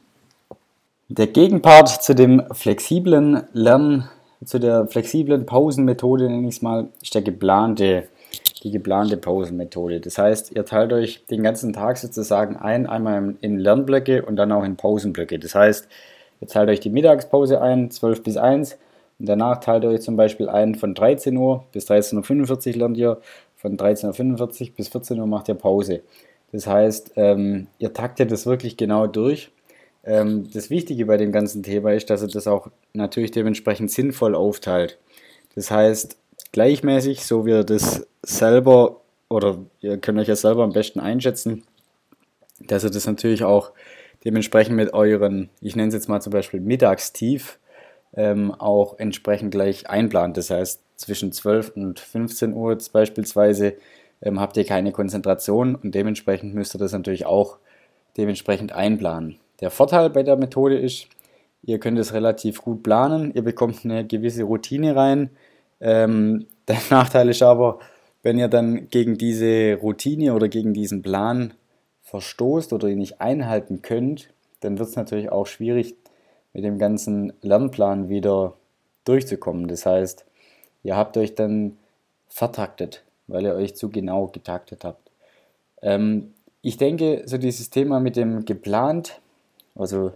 Der 1.09 1.27
Gegenpart 1.27 1.89
zu 2.03 2.15
dem 2.15 2.43
flexiblen 2.53 3.43
Lernen, 3.53 4.07
zu 4.45 4.59
der 4.59 4.87
flexiblen 4.87 5.45
Pausenmethode, 5.45 6.29
nenne 6.29 6.47
ich 6.47 6.55
es 6.55 6.61
mal, 6.61 6.87
ist 7.01 7.13
der 7.13 7.21
geplante, 7.21 8.07
die 8.63 8.71
geplante 8.71 9.17
Pausenmethode. 9.17 9.99
Das 9.99 10.17
heißt, 10.17 10.53
ihr 10.55 10.65
teilt 10.65 10.93
euch 10.93 11.25
den 11.25 11.43
ganzen 11.43 11.73
Tag 11.73 11.97
sozusagen 11.97 12.55
ein, 12.55 12.87
einmal 12.87 13.35
in 13.41 13.59
Lernblöcke 13.59 14.23
und 14.23 14.37
dann 14.37 14.51
auch 14.51 14.63
in 14.63 14.77
Pausenblöcke. 14.77 15.37
Das 15.37 15.53
heißt, 15.53 15.87
ihr 16.39 16.47
teilt 16.47 16.69
euch 16.69 16.79
die 16.79 16.89
Mittagspause 16.89 17.61
ein, 17.61 17.91
12 17.91 18.23
bis 18.23 18.37
1, 18.37 18.77
und 19.21 19.27
danach 19.27 19.59
teilt 19.59 19.83
ihr 19.83 19.91
euch 19.91 20.01
zum 20.01 20.15
Beispiel 20.15 20.49
ein 20.49 20.73
von 20.73 20.95
13 20.95 21.37
Uhr 21.37 21.63
bis 21.71 21.87
13.45 21.87 22.71
Uhr 22.71 22.77
lernt 22.79 22.97
ihr, 22.97 23.21
von 23.55 23.77
13.45 23.77 24.69
Uhr 24.69 24.75
bis 24.75 24.87
14 24.87 25.19
Uhr 25.19 25.27
macht 25.27 25.47
ihr 25.47 25.53
Pause. 25.53 26.01
Das 26.51 26.65
heißt, 26.65 27.11
ähm, 27.17 27.67
ihr 27.77 27.93
taktet 27.93 28.31
das 28.31 28.47
wirklich 28.47 28.77
genau 28.77 29.05
durch. 29.05 29.51
Ähm, 30.03 30.49
das 30.51 30.71
Wichtige 30.71 31.05
bei 31.05 31.17
dem 31.17 31.31
ganzen 31.31 31.61
Thema 31.61 31.93
ist, 31.93 32.09
dass 32.09 32.23
ihr 32.23 32.29
das 32.29 32.47
auch 32.47 32.69
natürlich 32.93 33.29
dementsprechend 33.29 33.91
sinnvoll 33.91 34.33
aufteilt. 34.33 34.97
Das 35.53 35.69
heißt, 35.69 36.17
gleichmäßig, 36.51 37.23
so 37.23 37.45
wie 37.45 37.51
ihr 37.51 37.63
das 37.63 38.07
selber 38.23 39.01
oder 39.29 39.59
ihr 39.81 39.99
könnt 39.99 40.17
euch 40.17 40.29
ja 40.29 40.35
selber 40.35 40.63
am 40.63 40.73
besten 40.73 40.99
einschätzen, 40.99 41.63
dass 42.59 42.83
ihr 42.83 42.89
das 42.89 43.05
natürlich 43.05 43.43
auch 43.43 43.71
dementsprechend 44.25 44.75
mit 44.75 44.95
euren, 44.95 45.51
ich 45.61 45.75
nenne 45.75 45.89
es 45.89 45.93
jetzt 45.93 46.09
mal 46.09 46.21
zum 46.21 46.33
Beispiel 46.33 46.59
Mittagstief, 46.59 47.59
ähm, 48.13 48.51
auch 48.51 48.99
entsprechend 48.99 49.51
gleich 49.51 49.89
einplant. 49.89 50.37
Das 50.37 50.49
heißt, 50.49 50.81
zwischen 50.95 51.31
12 51.31 51.71
und 51.75 51.99
15 51.99 52.53
Uhr 52.53 52.77
beispielsweise 52.91 53.75
ähm, 54.21 54.39
habt 54.39 54.57
ihr 54.57 54.65
keine 54.65 54.91
Konzentration 54.91 55.75
und 55.75 55.95
dementsprechend 55.95 56.53
müsst 56.53 56.75
ihr 56.75 56.79
das 56.79 56.91
natürlich 56.91 57.25
auch 57.25 57.57
dementsprechend 58.17 58.73
einplanen. 58.73 59.39
Der 59.61 59.71
Vorteil 59.71 60.09
bei 60.09 60.23
der 60.23 60.37
Methode 60.37 60.77
ist, 60.77 61.07
ihr 61.63 61.79
könnt 61.79 61.99
es 61.99 62.13
relativ 62.13 62.61
gut 62.61 62.83
planen, 62.83 63.33
ihr 63.33 63.43
bekommt 63.43 63.85
eine 63.85 64.05
gewisse 64.05 64.43
Routine 64.43 64.95
rein. 64.95 65.29
Ähm, 65.79 66.47
der 66.67 66.77
Nachteil 66.89 67.29
ist 67.29 67.41
aber, 67.41 67.79
wenn 68.23 68.37
ihr 68.37 68.47
dann 68.47 68.87
gegen 68.89 69.17
diese 69.17 69.75
Routine 69.81 70.33
oder 70.33 70.47
gegen 70.47 70.73
diesen 70.73 71.01
Plan 71.01 71.53
verstoßt 72.03 72.73
oder 72.73 72.87
ihn 72.87 72.99
nicht 72.99 73.21
einhalten 73.21 73.81
könnt, 73.81 74.29
dann 74.59 74.77
wird 74.77 74.89
es 74.89 74.95
natürlich 74.95 75.31
auch 75.31 75.47
schwierig, 75.47 75.95
mit 76.53 76.63
dem 76.63 76.77
ganzen 76.77 77.33
Lernplan 77.41 78.09
wieder 78.09 78.53
durchzukommen. 79.05 79.67
Das 79.67 79.85
heißt, 79.85 80.25
ihr 80.83 80.95
habt 80.95 81.17
euch 81.17 81.35
dann 81.35 81.77
vertaktet, 82.27 83.03
weil 83.27 83.45
ihr 83.45 83.55
euch 83.55 83.75
zu 83.75 83.89
genau 83.89 84.27
getaktet 84.27 84.83
habt. 84.83 85.09
Ähm, 85.81 86.33
ich 86.61 86.77
denke, 86.77 87.23
so 87.25 87.37
dieses 87.37 87.69
Thema 87.69 87.99
mit 87.99 88.15
dem 88.15 88.45
geplant, 88.45 89.19
also 89.75 90.11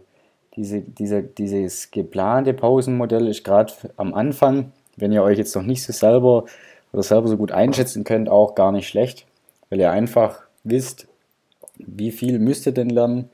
diese, 0.56 0.82
diese, 0.82 1.24
dieses 1.24 1.92
geplante 1.92 2.54
Pausenmodell 2.54 3.28
ist 3.28 3.44
gerade 3.44 3.74
am 3.98 4.14
Anfang, 4.14 4.72
wenn 4.96 5.12
ihr 5.12 5.24
euch 5.24 5.38
jetzt 5.38 5.56
noch 5.56 5.64
nicht 5.64 5.84
so 5.84 5.92
selber 5.92 6.46
oder 6.94 7.04
selber 7.04 7.28
so 7.28 7.38
gut 7.38 7.52
einschätzen 7.52 8.04
könnt, 8.04 8.30
auch 8.30 8.56
gar 8.56 8.72
nicht 8.72 8.88
schlecht, 8.88 9.26
weil 9.70 9.80
ihr 9.80 9.92
einfach 9.92 10.42
wisst, 10.64 11.08
wie 11.78 12.12
viel 12.12 12.40
müsst 12.40 12.66
ihr 12.66 12.72
denn 12.72 12.90
lernen, 12.90 13.30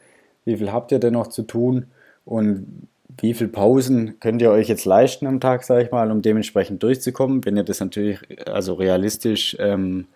wie 0.46 0.58
viel 0.58 0.72
habt 0.72 0.92
ihr 0.92 1.00
denn 1.00 1.14
noch 1.14 1.28
zu 1.28 1.44
tun 1.44 1.88
und 2.26 2.88
wie 3.20 3.34
viele 3.34 3.50
Pausen 3.50 4.20
könnt 4.20 4.42
ihr 4.42 4.52
euch 4.52 4.68
jetzt 4.68 4.86
leisten 4.86 5.28
am 5.28 5.40
Tag, 5.40 5.64
sage 5.64 5.84
ich 5.84 5.92
mal, 5.92 6.12
um 6.12 6.22
dementsprechend 6.22 6.84
durchzukommen, 6.84 7.44
wenn 7.46 7.58
ihr 7.58 7.64
das 7.64 7.80
natürlich 7.80 8.20
also 8.48 8.74
realistisch 8.74 9.56
ähm, 9.60 10.08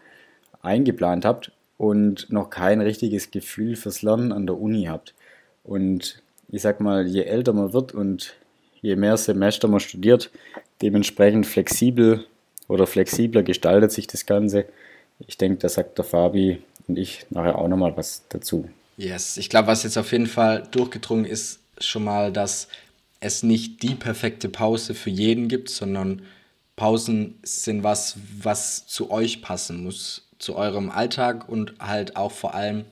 eingeplant 0.61 1.25
habt 1.25 1.51
und 1.77 2.31
noch 2.31 2.49
kein 2.49 2.81
richtiges 2.81 3.31
Gefühl 3.31 3.75
fürs 3.75 4.01
Lernen 4.01 4.31
an 4.31 4.47
der 4.47 4.59
Uni 4.59 4.85
habt. 4.85 5.13
Und 5.63 6.21
ich 6.49 6.61
sag 6.61 6.79
mal, 6.79 7.05
je 7.07 7.23
älter 7.23 7.53
man 7.53 7.73
wird 7.73 7.93
und 7.93 8.35
je 8.81 8.95
mehr 8.95 9.17
Semester 9.17 9.67
man 9.67 9.79
studiert, 9.79 10.29
dementsprechend 10.81 11.45
flexibel 11.45 12.25
oder 12.67 12.87
flexibler 12.87 13.43
gestaltet 13.43 13.91
sich 13.91 14.07
das 14.07 14.25
Ganze. 14.25 14.65
Ich 15.27 15.37
denke, 15.37 15.59
da 15.59 15.69
sagt 15.69 15.97
der 15.97 16.05
Fabi 16.05 16.61
und 16.87 16.97
ich 16.97 17.25
nachher 17.29 17.57
auch 17.57 17.67
nochmal 17.67 17.95
was 17.97 18.23
dazu. 18.29 18.69
Yes, 18.97 19.37
ich 19.37 19.49
glaube, 19.49 19.67
was 19.67 19.83
jetzt 19.83 19.97
auf 19.97 20.11
jeden 20.11 20.27
Fall 20.27 20.63
durchgedrungen 20.71 21.25
ist, 21.25 21.59
schon 21.79 22.03
mal, 22.05 22.31
dass 22.31 22.67
es 23.25 23.43
nicht 23.43 23.81
die 23.81 23.95
perfekte 23.95 24.49
Pause 24.49 24.93
für 24.93 25.09
jeden 25.09 25.47
gibt, 25.47 25.69
sondern 25.69 26.21
Pausen 26.75 27.39
sind 27.43 27.83
was, 27.83 28.17
was 28.41 28.85
zu 28.85 29.11
euch 29.11 29.41
passen 29.41 29.83
muss, 29.83 30.29
zu 30.39 30.55
eurem 30.55 30.89
Alltag 30.89 31.49
und 31.49 31.73
halt 31.79 32.15
auch 32.15 32.31
vor 32.31 32.53
allem 32.53 32.85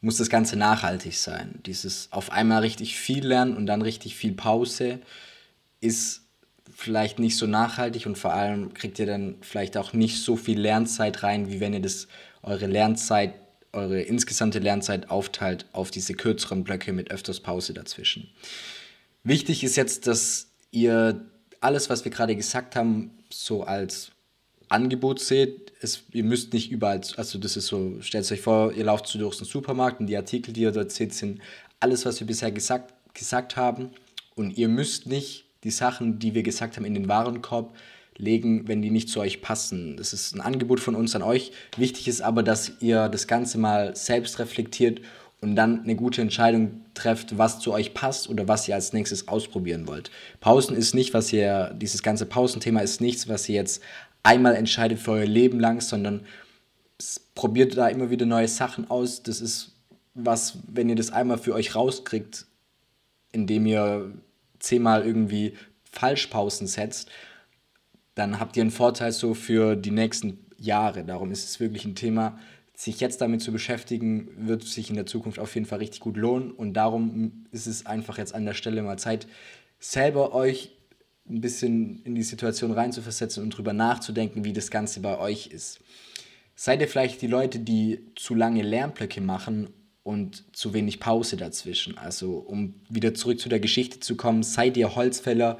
muss 0.00 0.16
das 0.16 0.30
Ganze 0.30 0.56
nachhaltig 0.56 1.16
sein. 1.16 1.60
Dieses 1.64 2.08
auf 2.10 2.32
einmal 2.32 2.62
richtig 2.62 2.96
viel 2.96 3.24
lernen 3.24 3.56
und 3.56 3.66
dann 3.66 3.82
richtig 3.82 4.16
viel 4.16 4.32
Pause 4.32 4.98
ist 5.80 6.22
vielleicht 6.74 7.20
nicht 7.20 7.36
so 7.36 7.46
nachhaltig 7.46 8.06
und 8.06 8.18
vor 8.18 8.32
allem 8.32 8.74
kriegt 8.74 8.98
ihr 8.98 9.06
dann 9.06 9.36
vielleicht 9.42 9.76
auch 9.76 9.92
nicht 9.92 10.20
so 10.20 10.36
viel 10.36 10.58
Lernzeit 10.58 11.22
rein, 11.22 11.50
wie 11.50 11.60
wenn 11.60 11.74
ihr 11.74 11.82
das 11.82 12.08
eure 12.42 12.66
Lernzeit, 12.66 13.34
eure 13.72 14.00
insgesamte 14.00 14.58
Lernzeit 14.58 15.08
aufteilt 15.10 15.66
auf 15.72 15.92
diese 15.92 16.14
kürzeren 16.14 16.64
Blöcke 16.64 16.92
mit 16.92 17.12
öfters 17.12 17.38
Pause 17.38 17.72
dazwischen. 17.72 18.28
Wichtig 19.24 19.62
ist 19.62 19.76
jetzt, 19.76 20.06
dass 20.06 20.48
ihr 20.70 21.24
alles, 21.60 21.88
was 21.90 22.04
wir 22.04 22.10
gerade 22.10 22.34
gesagt 22.34 22.74
haben, 22.74 23.10
so 23.30 23.62
als 23.62 24.10
Angebot 24.68 25.20
seht. 25.20 25.72
Es, 25.80 26.04
ihr 26.12 26.24
müsst 26.24 26.52
nicht 26.52 26.70
überall, 26.70 27.00
also 27.16 27.38
das 27.38 27.56
ist 27.56 27.66
so, 27.66 28.00
stellt 28.00 28.30
euch 28.30 28.40
vor, 28.40 28.72
ihr 28.72 28.84
lauft 28.84 29.06
so 29.06 29.18
durch 29.18 29.36
den 29.36 29.46
Supermarkt 29.46 30.00
und 30.00 30.06
die 30.06 30.16
Artikel, 30.16 30.52
die 30.52 30.62
ihr 30.62 30.72
dort 30.72 30.90
seht, 30.90 31.14
sind 31.14 31.40
alles, 31.78 32.04
was 32.04 32.20
wir 32.20 32.26
bisher 32.26 32.50
gesagt, 32.50 32.94
gesagt 33.14 33.56
haben. 33.56 33.90
Und 34.34 34.56
ihr 34.56 34.68
müsst 34.68 35.06
nicht 35.06 35.44
die 35.64 35.70
Sachen, 35.70 36.18
die 36.18 36.34
wir 36.34 36.42
gesagt 36.42 36.76
haben, 36.76 36.84
in 36.84 36.94
den 36.94 37.08
Warenkorb 37.08 37.76
legen, 38.16 38.68
wenn 38.68 38.82
die 38.82 38.90
nicht 38.90 39.08
zu 39.08 39.20
euch 39.20 39.42
passen. 39.42 39.96
Das 39.96 40.12
ist 40.12 40.34
ein 40.34 40.40
Angebot 40.40 40.80
von 40.80 40.94
uns 40.94 41.14
an 41.14 41.22
euch. 41.22 41.52
Wichtig 41.76 42.08
ist 42.08 42.22
aber, 42.22 42.42
dass 42.42 42.72
ihr 42.80 43.08
das 43.08 43.26
Ganze 43.26 43.58
mal 43.58 43.96
selbst 43.96 44.38
reflektiert 44.38 45.00
und 45.42 45.56
dann 45.56 45.82
eine 45.82 45.96
gute 45.96 46.22
Entscheidung 46.22 46.80
trefft, 46.94 47.36
was 47.36 47.58
zu 47.58 47.72
euch 47.72 47.94
passt 47.94 48.30
oder 48.30 48.46
was 48.46 48.68
ihr 48.68 48.76
als 48.76 48.92
nächstes 48.92 49.28
ausprobieren 49.28 49.88
wollt. 49.88 50.10
Pausen 50.40 50.76
ist 50.76 50.94
nicht, 50.94 51.12
was 51.12 51.32
ihr, 51.32 51.74
dieses 51.74 52.02
ganze 52.02 52.26
Pausenthema 52.26 52.80
ist 52.80 53.00
nichts, 53.00 53.28
was 53.28 53.48
ihr 53.48 53.56
jetzt 53.56 53.82
einmal 54.22 54.54
entscheidet 54.54 55.00
für 55.00 55.10
euer 55.10 55.26
Leben 55.26 55.58
lang, 55.58 55.80
sondern 55.80 56.24
probiert 57.34 57.76
da 57.76 57.88
immer 57.88 58.08
wieder 58.08 58.24
neue 58.24 58.46
Sachen 58.46 58.88
aus. 58.88 59.24
Das 59.24 59.40
ist 59.40 59.72
was, 60.14 60.58
wenn 60.68 60.88
ihr 60.88 60.94
das 60.96 61.10
einmal 61.10 61.38
für 61.38 61.54
euch 61.54 61.74
rauskriegt, 61.74 62.46
indem 63.32 63.66
ihr 63.66 64.12
zehnmal 64.60 65.04
irgendwie 65.04 65.54
Falschpausen 65.90 66.68
setzt, 66.68 67.10
dann 68.14 68.38
habt 68.38 68.56
ihr 68.56 68.60
einen 68.60 68.70
Vorteil 68.70 69.10
so 69.10 69.34
für 69.34 69.74
die 69.74 69.90
nächsten 69.90 70.38
Jahre. 70.56 71.02
Darum 71.02 71.32
ist 71.32 71.44
es 71.44 71.58
wirklich 71.58 71.84
ein 71.84 71.96
Thema, 71.96 72.38
sich 72.82 72.98
jetzt 72.98 73.20
damit 73.20 73.40
zu 73.40 73.52
beschäftigen, 73.52 74.28
wird 74.36 74.64
sich 74.64 74.90
in 74.90 74.96
der 74.96 75.06
Zukunft 75.06 75.38
auf 75.38 75.54
jeden 75.54 75.66
Fall 75.66 75.78
richtig 75.78 76.00
gut 76.00 76.16
lohnen. 76.16 76.50
Und 76.50 76.74
darum 76.74 77.44
ist 77.52 77.66
es 77.66 77.86
einfach 77.86 78.18
jetzt 78.18 78.34
an 78.34 78.44
der 78.44 78.54
Stelle 78.54 78.82
mal 78.82 78.98
Zeit, 78.98 79.28
selber 79.78 80.34
euch 80.34 80.72
ein 81.28 81.40
bisschen 81.40 82.02
in 82.02 82.16
die 82.16 82.24
Situation 82.24 82.72
reinzuversetzen 82.72 83.44
und 83.44 83.50
drüber 83.50 83.72
nachzudenken, 83.72 84.44
wie 84.44 84.52
das 84.52 84.72
Ganze 84.72 84.98
bei 84.98 85.16
euch 85.18 85.46
ist. 85.46 85.78
Seid 86.56 86.80
ihr 86.80 86.88
vielleicht 86.88 87.22
die 87.22 87.28
Leute, 87.28 87.60
die 87.60 88.00
zu 88.16 88.34
lange 88.34 88.62
Lernblöcke 88.62 89.20
machen 89.20 89.70
und 90.02 90.44
zu 90.52 90.74
wenig 90.74 90.98
Pause 90.98 91.36
dazwischen? 91.36 91.96
Also, 91.98 92.38
um 92.38 92.74
wieder 92.88 93.14
zurück 93.14 93.38
zu 93.38 93.48
der 93.48 93.60
Geschichte 93.60 94.00
zu 94.00 94.16
kommen, 94.16 94.42
seid 94.42 94.76
ihr 94.76 94.96
Holzfäller, 94.96 95.56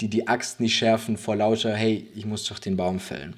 die 0.00 0.08
die 0.08 0.28
Axt 0.28 0.60
nicht 0.60 0.76
schärfen 0.76 1.16
vor 1.16 1.34
lauter, 1.34 1.74
hey, 1.74 2.08
ich 2.14 2.24
muss 2.24 2.44
doch 2.44 2.60
den 2.60 2.76
Baum 2.76 3.00
fällen. 3.00 3.34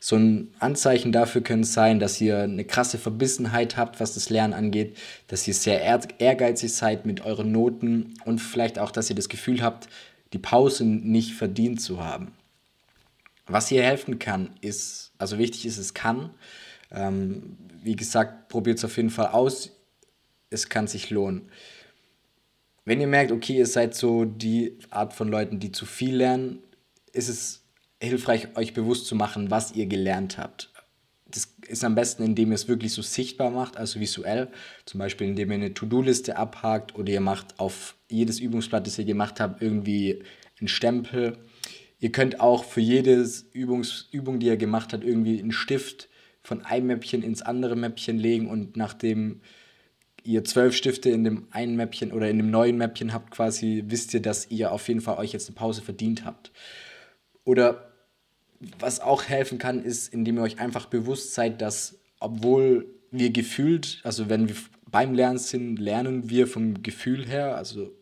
So 0.00 0.16
ein 0.16 0.54
Anzeichen 0.58 1.12
dafür 1.12 1.42
könnte 1.42 1.62
es 1.62 1.74
sein, 1.74 1.98
dass 1.98 2.20
ihr 2.20 2.38
eine 2.38 2.64
krasse 2.64 2.98
Verbissenheit 2.98 3.76
habt, 3.76 4.00
was 4.00 4.14
das 4.14 4.30
Lernen 4.30 4.54
angeht, 4.54 4.96
dass 5.26 5.46
ihr 5.46 5.54
sehr 5.54 5.82
ehrgeizig 6.18 6.72
seid 6.72 7.06
mit 7.06 7.20
euren 7.24 7.52
Noten 7.52 8.14
und 8.24 8.38
vielleicht 8.38 8.78
auch, 8.78 8.90
dass 8.90 9.10
ihr 9.10 9.16
das 9.16 9.28
Gefühl 9.28 9.62
habt, 9.62 9.88
die 10.32 10.38
Pause 10.38 10.84
nicht 10.84 11.32
verdient 11.32 11.80
zu 11.80 12.02
haben. 12.02 12.32
Was 13.46 13.68
hier 13.68 13.82
helfen 13.82 14.18
kann, 14.18 14.50
ist, 14.60 15.12
also 15.18 15.38
wichtig 15.38 15.66
ist, 15.66 15.78
es 15.78 15.94
kann. 15.94 16.30
Ähm, 16.90 17.56
wie 17.82 17.96
gesagt, 17.96 18.48
probiert 18.48 18.78
es 18.78 18.84
auf 18.84 18.96
jeden 18.96 19.10
Fall 19.10 19.28
aus. 19.28 19.70
Es 20.50 20.68
kann 20.68 20.86
sich 20.86 21.10
lohnen. 21.10 21.50
Wenn 22.84 23.00
ihr 23.00 23.06
merkt, 23.06 23.32
okay, 23.32 23.56
ihr 23.56 23.66
seid 23.66 23.94
so 23.94 24.24
die 24.24 24.78
Art 24.90 25.12
von 25.12 25.28
Leuten, 25.28 25.60
die 25.60 25.72
zu 25.72 25.86
viel 25.86 26.16
lernen, 26.16 26.60
ist 27.12 27.28
es 27.28 27.62
hilfreich, 28.00 28.56
euch 28.56 28.74
bewusst 28.74 29.06
zu 29.06 29.14
machen, 29.14 29.50
was 29.50 29.72
ihr 29.72 29.86
gelernt 29.86 30.38
habt. 30.38 30.72
Das 31.26 31.56
ist 31.66 31.84
am 31.84 31.94
besten, 31.94 32.22
indem 32.22 32.50
ihr 32.50 32.54
es 32.54 32.68
wirklich 32.68 32.92
so 32.92 33.02
sichtbar 33.02 33.50
macht, 33.50 33.76
also 33.76 34.00
visuell. 34.00 34.48
Zum 34.86 34.98
Beispiel, 34.98 35.28
indem 35.28 35.50
ihr 35.50 35.56
eine 35.56 35.74
To-Do-Liste 35.74 36.36
abhakt 36.36 36.94
oder 36.94 37.12
ihr 37.12 37.20
macht 37.20 37.58
auf 37.60 37.96
jedes 38.08 38.40
Übungsblatt, 38.40 38.86
das 38.86 38.98
ihr 38.98 39.04
gemacht 39.04 39.40
habt, 39.40 39.60
irgendwie 39.60 40.22
einen 40.58 40.68
Stempel. 40.68 41.38
Ihr 42.00 42.12
könnt 42.12 42.40
auch 42.40 42.64
für 42.64 42.80
jede 42.80 43.28
Übung, 43.52 44.38
die 44.38 44.46
ihr 44.46 44.56
gemacht 44.56 44.92
habt, 44.92 45.04
irgendwie 45.04 45.38
einen 45.38 45.52
Stift 45.52 46.08
von 46.42 46.64
einem 46.64 46.86
Mäppchen 46.86 47.22
ins 47.22 47.42
andere 47.42 47.76
Mäppchen 47.76 48.18
legen 48.18 48.48
und 48.48 48.76
nachdem 48.76 49.42
ihr 50.22 50.44
zwölf 50.44 50.74
Stifte 50.74 51.10
in 51.10 51.24
dem 51.24 51.48
einen 51.50 51.76
Mäppchen 51.76 52.12
oder 52.12 52.30
in 52.30 52.38
dem 52.38 52.50
neuen 52.50 52.78
Mäppchen 52.78 53.12
habt, 53.12 53.30
quasi 53.30 53.84
wisst 53.86 54.14
ihr, 54.14 54.22
dass 54.22 54.50
ihr 54.50 54.72
auf 54.72 54.88
jeden 54.88 55.00
Fall 55.00 55.18
euch 55.18 55.32
jetzt 55.32 55.48
eine 55.48 55.56
Pause 55.56 55.82
verdient 55.82 56.24
habt. 56.24 56.52
Oder 57.44 57.87
was 58.78 59.00
auch 59.00 59.24
helfen 59.24 59.58
kann, 59.58 59.82
ist, 59.84 60.12
indem 60.12 60.36
ihr 60.36 60.42
euch 60.42 60.58
einfach 60.58 60.86
bewusst 60.86 61.34
seid, 61.34 61.60
dass 61.60 61.98
obwohl 62.20 62.86
wir 63.10 63.30
gefühlt, 63.30 64.00
also 64.04 64.28
wenn 64.28 64.48
wir 64.48 64.56
beim 64.90 65.14
Lernen 65.14 65.38
sind, 65.38 65.78
lernen 65.78 66.28
wir 66.28 66.46
vom 66.46 66.82
Gefühl 66.82 67.26
her, 67.26 67.56
also 67.56 67.92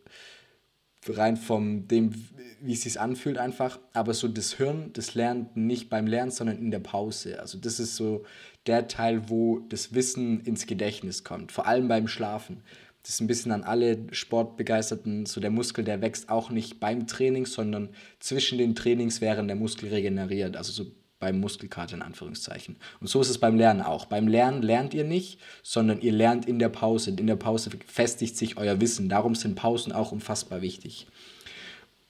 rein 1.08 1.36
von 1.36 1.86
dem, 1.88 2.12
wie 2.60 2.72
es 2.72 2.82
sich 2.82 2.98
anfühlt 2.98 3.38
einfach, 3.38 3.78
aber 3.92 4.14
so 4.14 4.28
das 4.28 4.54
Hirn, 4.54 4.90
das 4.92 5.14
lernt 5.14 5.56
nicht 5.56 5.88
beim 5.88 6.06
Lernen, 6.06 6.30
sondern 6.30 6.58
in 6.58 6.70
der 6.70 6.80
Pause. 6.80 7.38
Also 7.40 7.58
das 7.58 7.78
ist 7.78 7.96
so 7.96 8.24
der 8.66 8.88
Teil, 8.88 9.28
wo 9.28 9.60
das 9.60 9.94
Wissen 9.94 10.40
ins 10.40 10.66
Gedächtnis 10.66 11.22
kommt, 11.22 11.52
vor 11.52 11.66
allem 11.66 11.86
beim 11.86 12.08
Schlafen 12.08 12.62
das 13.06 13.14
ist 13.14 13.20
ein 13.20 13.28
bisschen 13.28 13.52
an 13.52 13.62
alle 13.62 13.98
Sportbegeisterten, 14.10 15.26
so 15.26 15.40
der 15.40 15.52
Muskel, 15.52 15.84
der 15.84 16.02
wächst 16.02 16.28
auch 16.28 16.50
nicht 16.50 16.80
beim 16.80 17.06
Training, 17.06 17.46
sondern 17.46 17.90
zwischen 18.18 18.58
den 18.58 18.74
Trainings, 18.74 19.20
während 19.20 19.48
der 19.48 19.54
Muskel 19.54 19.90
regeneriert, 19.90 20.56
also 20.56 20.72
so 20.72 20.90
beim 21.20 21.38
Muskelkater 21.38 21.94
in 21.94 22.02
Anführungszeichen. 22.02 22.74
Und 22.98 23.06
so 23.06 23.20
ist 23.20 23.30
es 23.30 23.38
beim 23.38 23.56
Lernen 23.56 23.80
auch. 23.80 24.06
Beim 24.06 24.26
Lernen 24.26 24.60
lernt 24.60 24.92
ihr 24.92 25.04
nicht, 25.04 25.38
sondern 25.62 26.00
ihr 26.00 26.10
lernt 26.10 26.46
in 26.46 26.58
der 26.58 26.68
Pause. 26.68 27.10
In 27.10 27.28
der 27.28 27.36
Pause 27.36 27.70
festigt 27.86 28.36
sich 28.36 28.56
euer 28.56 28.80
Wissen. 28.80 29.08
Darum 29.08 29.36
sind 29.36 29.54
Pausen 29.54 29.92
auch 29.92 30.10
unfassbar 30.10 30.60
wichtig. 30.60 31.06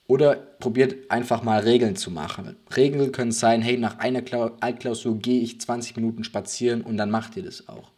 Oder 0.07 0.35
probiert 0.35 1.11
einfach 1.11 1.43
mal 1.43 1.59
Regeln 1.59 1.95
zu 1.95 2.09
machen. 2.09 2.55
Regeln 2.75 3.11
können 3.11 3.31
sein, 3.31 3.61
hey, 3.61 3.77
nach 3.77 3.99
einer 3.99 4.23
Altklausur 4.61 5.19
gehe 5.19 5.41
ich 5.41 5.61
20 5.61 5.95
Minuten 5.95 6.23
spazieren 6.23 6.81
und 6.81 6.97
dann 6.97 7.11
macht 7.11 7.37
ihr 7.37 7.43
das 7.43 7.67
auch. 7.67 7.91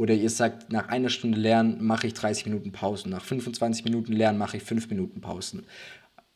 Oder 0.00 0.14
ihr 0.14 0.30
sagt, 0.30 0.72
nach 0.72 0.88
einer 0.88 1.10
Stunde 1.10 1.38
Lernen 1.38 1.84
mache 1.84 2.06
ich 2.06 2.14
30 2.14 2.46
Minuten 2.46 2.72
Pausen. 2.72 3.10
Nach 3.10 3.22
25 3.22 3.84
Minuten 3.84 4.14
Lernen 4.14 4.38
mache 4.38 4.56
ich 4.56 4.62
5 4.62 4.88
Minuten 4.88 5.20
Pausen. 5.20 5.66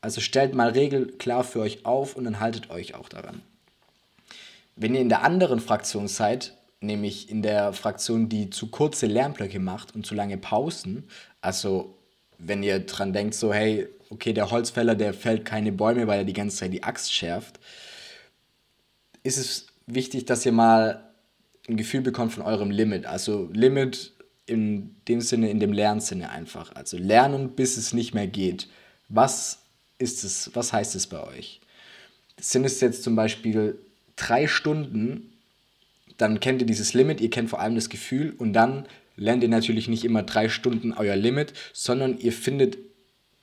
Also 0.02 0.20
stellt 0.20 0.54
mal 0.54 0.68
Regel 0.68 1.06
klar 1.16 1.44
für 1.44 1.60
euch 1.60 1.86
auf 1.86 2.14
und 2.14 2.24
dann 2.24 2.40
haltet 2.40 2.68
euch 2.68 2.94
auch 2.94 3.08
daran. 3.08 3.40
Wenn 4.76 4.94
ihr 4.94 5.00
in 5.00 5.08
der 5.08 5.22
anderen 5.22 5.60
Fraktion 5.60 6.08
seid, 6.08 6.52
nämlich 6.82 7.30
in 7.30 7.40
der 7.40 7.72
Fraktion, 7.72 8.28
die 8.28 8.50
zu 8.50 8.66
kurze 8.66 9.06
Lernblöcke 9.06 9.60
macht 9.60 9.94
und 9.94 10.04
zu 10.04 10.14
lange 10.14 10.36
Pausen, 10.36 11.04
also 11.40 11.96
wenn 12.36 12.62
ihr 12.62 12.80
dran 12.80 13.14
denkt, 13.14 13.34
so 13.34 13.54
hey, 13.54 13.88
okay, 14.10 14.34
der 14.34 14.50
Holzfäller, 14.50 14.94
der 14.94 15.14
fällt 15.14 15.46
keine 15.46 15.72
Bäume, 15.72 16.06
weil 16.06 16.18
er 16.18 16.24
die 16.26 16.34
ganze 16.34 16.58
Zeit 16.58 16.74
die 16.74 16.82
Axt 16.82 17.14
schärft, 17.14 17.58
ist 19.22 19.38
es 19.38 19.68
wichtig, 19.86 20.26
dass 20.26 20.44
ihr 20.44 20.52
mal 20.52 21.13
ein 21.68 21.76
Gefühl 21.76 22.02
bekommt 22.02 22.32
von 22.32 22.42
eurem 22.42 22.70
Limit. 22.70 23.06
Also 23.06 23.48
Limit 23.52 24.12
in 24.46 24.96
dem 25.08 25.20
Sinne, 25.20 25.50
in 25.50 25.60
dem 25.60 25.72
Lernsinne 25.72 26.30
einfach. 26.30 26.74
Also 26.74 26.98
lernen, 26.98 27.50
bis 27.50 27.76
es 27.76 27.92
nicht 27.92 28.14
mehr 28.14 28.26
geht. 28.26 28.68
Was 29.08 29.60
ist 29.98 30.24
es, 30.24 30.50
was 30.54 30.72
heißt 30.72 30.94
es 30.94 31.06
bei 31.06 31.22
euch? 31.26 31.60
Sind 32.38 32.64
es 32.64 32.80
jetzt 32.80 33.02
zum 33.02 33.16
Beispiel 33.16 33.78
drei 34.16 34.46
Stunden, 34.46 35.32
dann 36.18 36.40
kennt 36.40 36.60
ihr 36.60 36.66
dieses 36.66 36.94
Limit, 36.94 37.20
ihr 37.20 37.30
kennt 37.30 37.50
vor 37.50 37.60
allem 37.60 37.74
das 37.74 37.88
Gefühl 37.88 38.34
und 38.36 38.52
dann 38.52 38.86
lernt 39.16 39.42
ihr 39.42 39.48
natürlich 39.48 39.88
nicht 39.88 40.04
immer 40.04 40.22
drei 40.22 40.48
Stunden 40.48 40.92
euer 40.92 41.16
Limit, 41.16 41.52
sondern 41.72 42.18
ihr 42.18 42.32
findet 42.32 42.78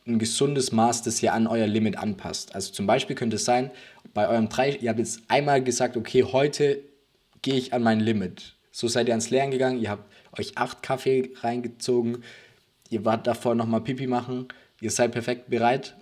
ein 0.06 0.20
gesundes 0.20 0.72
Maß, 0.72 1.04
das 1.04 1.22
ihr 1.22 1.34
an 1.34 1.48
euer 1.48 1.68
Limit 1.68 1.98
anpasst. 1.98 2.56
Also 2.56 2.72
zum 2.74 2.88
Beispiel 2.88 3.16
könnte 3.16 3.38
es 3.38 3.46
sein, 3.46 3.72
bei 4.14 4.28
eurem 4.28 4.50
drei, 4.50 4.72
ihr 4.76 4.90
habt 4.90 5.00
jetzt 5.00 5.22
einmal 5.28 5.64
gesagt, 5.64 5.96
okay, 5.96 6.24
heute 6.24 6.80
gehe 7.42 7.56
ich 7.56 7.74
an 7.74 7.84
mein 7.84 8.00
Limit. 8.00 8.56
So 8.72 8.88
seid 8.88 9.08
ihr 9.08 9.14
ans 9.14 9.30
Lernen 9.30 9.52
gegangen, 9.52 9.82
ihr 9.82 9.90
habt 9.90 10.10
euch 10.38 10.58
acht 10.58 10.82
Kaffee 10.82 11.32
reingezogen, 11.42 12.24
ihr 12.90 13.06
wart 13.06 13.28
davor 13.28 13.56
nochmal 13.56 13.82
Pipi 13.82 14.08
machen, 14.08 14.48
ihr 14.80 14.92
seid 14.92 15.12
perfekt 15.12 15.50
bereit 15.50 15.96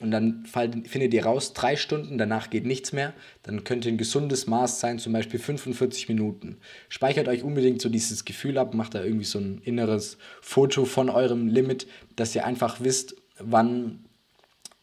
und 0.00 0.10
dann 0.10 0.44
findet 0.46 1.14
ihr 1.14 1.24
raus, 1.24 1.52
drei 1.52 1.76
Stunden, 1.76 2.18
danach 2.18 2.50
geht 2.50 2.66
nichts 2.66 2.92
mehr, 2.92 3.12
dann 3.42 3.64
könnte 3.64 3.88
ein 3.88 3.98
gesundes 3.98 4.46
Maß 4.46 4.80
sein, 4.80 4.98
zum 4.98 5.12
Beispiel 5.12 5.38
45 5.38 6.08
Minuten. 6.08 6.58
Speichert 6.88 7.28
euch 7.28 7.42
unbedingt 7.42 7.80
so 7.80 7.88
dieses 7.88 8.24
Gefühl 8.24 8.58
ab, 8.58 8.74
macht 8.74 8.94
da 8.94 9.02
irgendwie 9.02 9.24
so 9.24 9.38
ein 9.38 9.60
inneres 9.64 10.18
Foto 10.40 10.84
von 10.84 11.08
eurem 11.10 11.48
Limit, 11.48 11.86
dass 12.16 12.34
ihr 12.34 12.44
einfach 12.44 12.80
wisst, 12.80 13.16
wann 13.38 14.04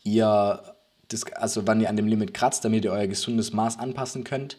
ihr 0.04 0.64
das, 1.10 1.24
also 1.34 1.68
wann 1.68 1.82
ihr 1.82 1.90
an 1.90 1.98
dem 1.98 2.08
Limit 2.08 2.34
kratzt, 2.34 2.64
damit 2.64 2.86
ihr 2.86 2.92
euer 2.92 3.08
gesundes 3.08 3.52
Maß 3.52 3.80
anpassen 3.80 4.24
könnt. 4.24 4.58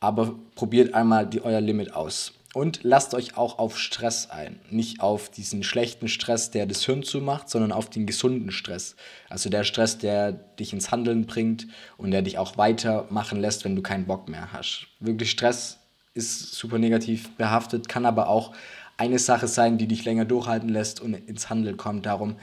Aber 0.00 0.34
probiert 0.54 0.94
einmal 0.94 1.26
die, 1.26 1.42
euer 1.42 1.60
Limit 1.60 1.94
aus. 1.94 2.34
Und 2.54 2.80
lasst 2.82 3.14
euch 3.14 3.36
auch 3.36 3.58
auf 3.58 3.78
Stress 3.78 4.30
ein. 4.30 4.58
Nicht 4.70 5.00
auf 5.00 5.30
diesen 5.30 5.62
schlechten 5.62 6.08
Stress, 6.08 6.50
der 6.50 6.66
das 6.66 6.84
Hirn 6.84 7.02
zumacht, 7.02 7.50
sondern 7.50 7.72
auf 7.72 7.90
den 7.90 8.06
gesunden 8.06 8.50
Stress. 8.50 8.96
Also 9.28 9.50
der 9.50 9.64
Stress, 9.64 9.98
der 9.98 10.32
dich 10.32 10.72
ins 10.72 10.90
Handeln 10.90 11.26
bringt 11.26 11.66
und 11.98 12.10
der 12.10 12.22
dich 12.22 12.38
auch 12.38 12.56
weitermachen 12.56 13.38
lässt, 13.38 13.64
wenn 13.64 13.76
du 13.76 13.82
keinen 13.82 14.06
Bock 14.06 14.28
mehr 14.28 14.52
hast. 14.52 14.86
Wirklich 14.98 15.30
Stress 15.30 15.78
ist 16.14 16.54
super 16.54 16.78
negativ 16.78 17.30
behaftet, 17.36 17.88
kann 17.88 18.06
aber 18.06 18.28
auch 18.28 18.52
eine 18.96 19.18
Sache 19.18 19.46
sein, 19.46 19.78
die 19.78 19.86
dich 19.86 20.04
länger 20.04 20.24
durchhalten 20.24 20.68
lässt 20.68 21.00
und 21.00 21.14
ins 21.14 21.50
Handeln 21.50 21.76
kommt. 21.76 22.06
Darum 22.06 22.36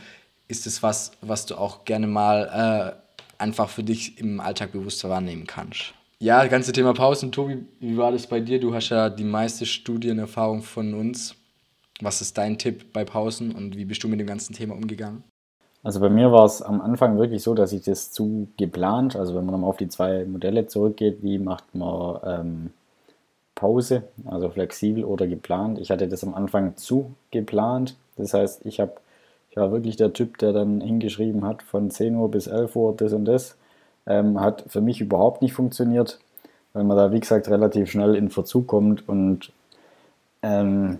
ist 0.47 0.67
es 0.67 0.83
was, 0.83 1.11
was 1.21 1.45
du 1.47 1.55
auch 1.55 1.83
gerne 1.83 2.07
mal 2.07 2.95
äh, 2.97 3.41
einfach 3.41 3.69
für 3.69 3.83
dich 3.83 4.19
im 4.19 4.39
Alltag 4.39 4.71
bewusster 4.71 5.09
wahrnehmen 5.09 5.47
kannst. 5.47 5.93
Ja, 6.19 6.41
das 6.41 6.49
ganze 6.49 6.71
Thema 6.71 6.93
Pausen. 6.93 7.31
Tobi, 7.31 7.65
wie 7.79 7.97
war 7.97 8.11
das 8.11 8.27
bei 8.27 8.39
dir? 8.39 8.59
Du 8.59 8.73
hast 8.73 8.89
ja 8.89 9.09
die 9.09 9.23
meiste 9.23 9.65
Studienerfahrung 9.65 10.61
von 10.61 10.93
uns. 10.93 11.35
Was 12.01 12.21
ist 12.21 12.37
dein 12.37 12.57
Tipp 12.57 12.93
bei 12.93 13.03
Pausen 13.03 13.53
und 13.53 13.77
wie 13.77 13.85
bist 13.85 14.03
du 14.03 14.07
mit 14.07 14.19
dem 14.19 14.27
ganzen 14.27 14.53
Thema 14.53 14.75
umgegangen? 14.75 15.23
Also 15.83 15.99
bei 15.99 16.09
mir 16.09 16.31
war 16.31 16.45
es 16.45 16.61
am 16.61 16.81
Anfang 16.81 17.17
wirklich 17.17 17.43
so, 17.43 17.53
dass 17.53 17.71
ich 17.71 17.83
das 17.83 18.11
zu 18.11 18.47
geplant, 18.57 19.15
also 19.15 19.35
wenn 19.35 19.45
man 19.45 19.53
nochmal 19.53 19.69
auf 19.69 19.77
die 19.77 19.87
zwei 19.87 20.25
Modelle 20.25 20.65
zurückgeht, 20.65 21.19
wie 21.21 21.37
macht 21.37 21.75
man 21.75 22.19
ähm, 22.25 22.69
Pause, 23.53 24.03
also 24.25 24.49
flexibel 24.49 25.03
oder 25.03 25.27
geplant. 25.27 25.79
Ich 25.79 25.91
hatte 25.91 26.07
das 26.07 26.23
am 26.23 26.33
Anfang 26.33 26.75
zu 26.75 27.13
geplant. 27.31 27.95
Das 28.17 28.33
heißt, 28.33 28.65
ich 28.65 28.79
habe 28.79 28.93
ich 29.51 29.57
war 29.57 29.71
wirklich 29.71 29.95
der 29.95 30.11
Typ, 30.11 30.37
der 30.39 30.51
dann 30.51 30.81
hingeschrieben 30.81 31.45
hat, 31.45 31.63
von 31.63 31.89
10 31.89 32.15
Uhr 32.15 32.29
bis 32.29 32.47
11 32.47 32.75
Uhr 32.75 32.93
das 32.95 33.13
und 33.13 33.23
das. 33.23 33.55
Ähm, 34.07 34.39
hat 34.39 34.65
für 34.67 34.81
mich 34.81 35.01
überhaupt 35.01 35.41
nicht 35.41 35.53
funktioniert, 35.53 36.19
weil 36.73 36.83
man 36.83 36.97
da, 36.97 37.11
wie 37.11 37.19
gesagt, 37.19 37.49
relativ 37.49 37.89
schnell 37.89 38.15
in 38.15 38.29
Verzug 38.29 38.67
kommt 38.67 39.07
und 39.09 39.51
ähm, 40.43 40.99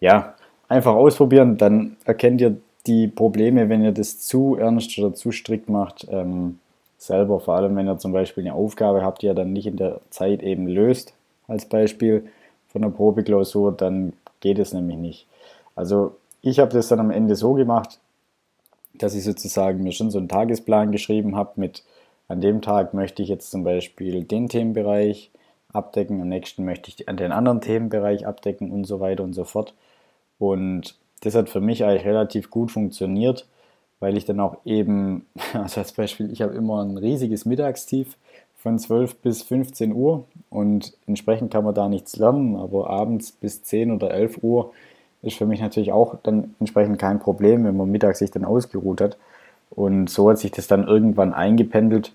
ja, 0.00 0.34
einfach 0.68 0.94
ausprobieren, 0.94 1.58
dann 1.58 1.96
erkennt 2.04 2.40
ihr 2.40 2.56
die 2.86 3.08
Probleme, 3.08 3.68
wenn 3.68 3.84
ihr 3.84 3.92
das 3.92 4.20
zu 4.20 4.56
ernst 4.56 4.98
oder 4.98 5.14
zu 5.14 5.32
strikt 5.32 5.68
macht, 5.68 6.06
ähm, 6.10 6.58
selber. 6.98 7.40
Vor 7.40 7.54
allem, 7.54 7.76
wenn 7.76 7.88
ihr 7.88 7.98
zum 7.98 8.12
Beispiel 8.12 8.44
eine 8.44 8.54
Aufgabe 8.54 9.02
habt, 9.02 9.22
die 9.22 9.26
ihr 9.26 9.34
dann 9.34 9.52
nicht 9.52 9.66
in 9.66 9.76
der 9.76 10.00
Zeit 10.10 10.42
eben 10.42 10.66
löst, 10.66 11.14
als 11.48 11.66
Beispiel 11.66 12.28
von 12.68 12.82
der 12.82 12.88
Probeklausur, 12.88 13.72
dann 13.72 14.12
geht 14.40 14.58
es 14.58 14.72
nämlich 14.72 14.96
nicht. 14.96 15.26
Also 15.76 16.16
ich 16.40 16.58
habe 16.58 16.72
das 16.72 16.88
dann 16.88 17.00
am 17.00 17.10
Ende 17.10 17.36
so 17.36 17.54
gemacht, 17.54 17.98
dass 18.94 19.14
ich 19.14 19.24
sozusagen 19.24 19.82
mir 19.82 19.92
schon 19.92 20.10
so 20.10 20.18
einen 20.18 20.28
Tagesplan 20.28 20.92
geschrieben 20.92 21.36
habe 21.36 21.52
mit, 21.56 21.82
an 22.28 22.40
dem 22.40 22.62
Tag 22.62 22.94
möchte 22.94 23.22
ich 23.22 23.28
jetzt 23.28 23.50
zum 23.50 23.64
Beispiel 23.64 24.24
den 24.24 24.48
Themenbereich 24.48 25.30
abdecken, 25.72 26.20
am 26.20 26.28
nächsten 26.28 26.64
möchte 26.64 26.90
ich 26.90 26.96
den 26.96 27.32
anderen 27.32 27.60
Themenbereich 27.60 28.26
abdecken 28.26 28.70
und 28.70 28.84
so 28.84 29.00
weiter 29.00 29.24
und 29.24 29.32
so 29.32 29.44
fort. 29.44 29.74
Und 30.38 30.96
das 31.20 31.34
hat 31.34 31.48
für 31.48 31.60
mich 31.60 31.84
eigentlich 31.84 32.04
relativ 32.04 32.50
gut 32.50 32.70
funktioniert, 32.70 33.46
weil 34.00 34.16
ich 34.16 34.24
dann 34.24 34.40
auch 34.40 34.56
eben, 34.64 35.26
also 35.54 35.80
als 35.80 35.92
Beispiel, 35.92 36.32
ich 36.32 36.42
habe 36.42 36.54
immer 36.54 36.82
ein 36.82 36.98
riesiges 36.98 37.44
Mittagstief 37.44 38.16
von 38.56 38.78
12 38.78 39.16
bis 39.16 39.42
15 39.42 39.92
Uhr 39.92 40.24
und 40.50 40.92
entsprechend 41.06 41.52
kann 41.52 41.64
man 41.64 41.74
da 41.74 41.88
nichts 41.88 42.16
lernen, 42.16 42.56
aber 42.56 42.90
abends 42.90 43.32
bis 43.32 43.62
10 43.62 43.90
oder 43.90 44.12
11 44.12 44.38
Uhr 44.42 44.72
ist 45.22 45.36
für 45.36 45.46
mich 45.46 45.60
natürlich 45.60 45.92
auch 45.92 46.16
dann 46.22 46.54
entsprechend 46.60 46.98
kein 46.98 47.18
Problem, 47.18 47.64
wenn 47.64 47.76
man 47.76 47.90
mittags 47.90 48.18
sich 48.18 48.30
dann 48.30 48.44
ausgeruht 48.44 49.00
hat. 49.00 49.16
Und 49.74 50.08
so 50.08 50.28
hat 50.30 50.38
sich 50.38 50.50
das 50.50 50.66
dann 50.66 50.86
irgendwann 50.86 51.32
eingependelt. 51.32 52.12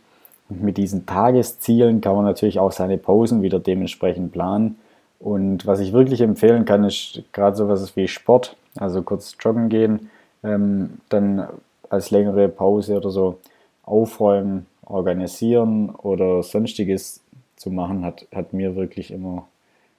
Und 0.49 0.63
mit 0.63 0.77
diesen 0.77 1.05
Tageszielen 1.05 2.01
kann 2.01 2.15
man 2.15 2.25
natürlich 2.25 2.59
auch 2.59 2.71
seine 2.71 2.97
Pausen 2.97 3.41
wieder 3.41 3.59
dementsprechend 3.59 4.31
planen. 4.31 4.77
Und 5.19 5.65
was 5.65 5.79
ich 5.79 5.93
wirklich 5.93 6.21
empfehlen 6.21 6.65
kann, 6.65 6.83
ist 6.83 7.23
gerade 7.33 7.55
sowas 7.55 7.95
wie 7.95 8.07
Sport, 8.07 8.55
also 8.77 9.01
kurz 9.01 9.35
joggen 9.39 9.69
gehen, 9.69 10.11
ähm, 10.43 10.99
dann 11.09 11.47
als 11.89 12.11
längere 12.11 12.49
Pause 12.49 12.97
oder 12.97 13.09
so 13.09 13.39
aufräumen, 13.83 14.67
organisieren 14.85 15.89
oder 15.89 16.43
sonstiges 16.43 17.21
zu 17.55 17.71
machen, 17.71 18.05
hat, 18.05 18.27
hat 18.33 18.53
mir 18.53 18.75
wirklich 18.75 19.11
immer 19.11 19.47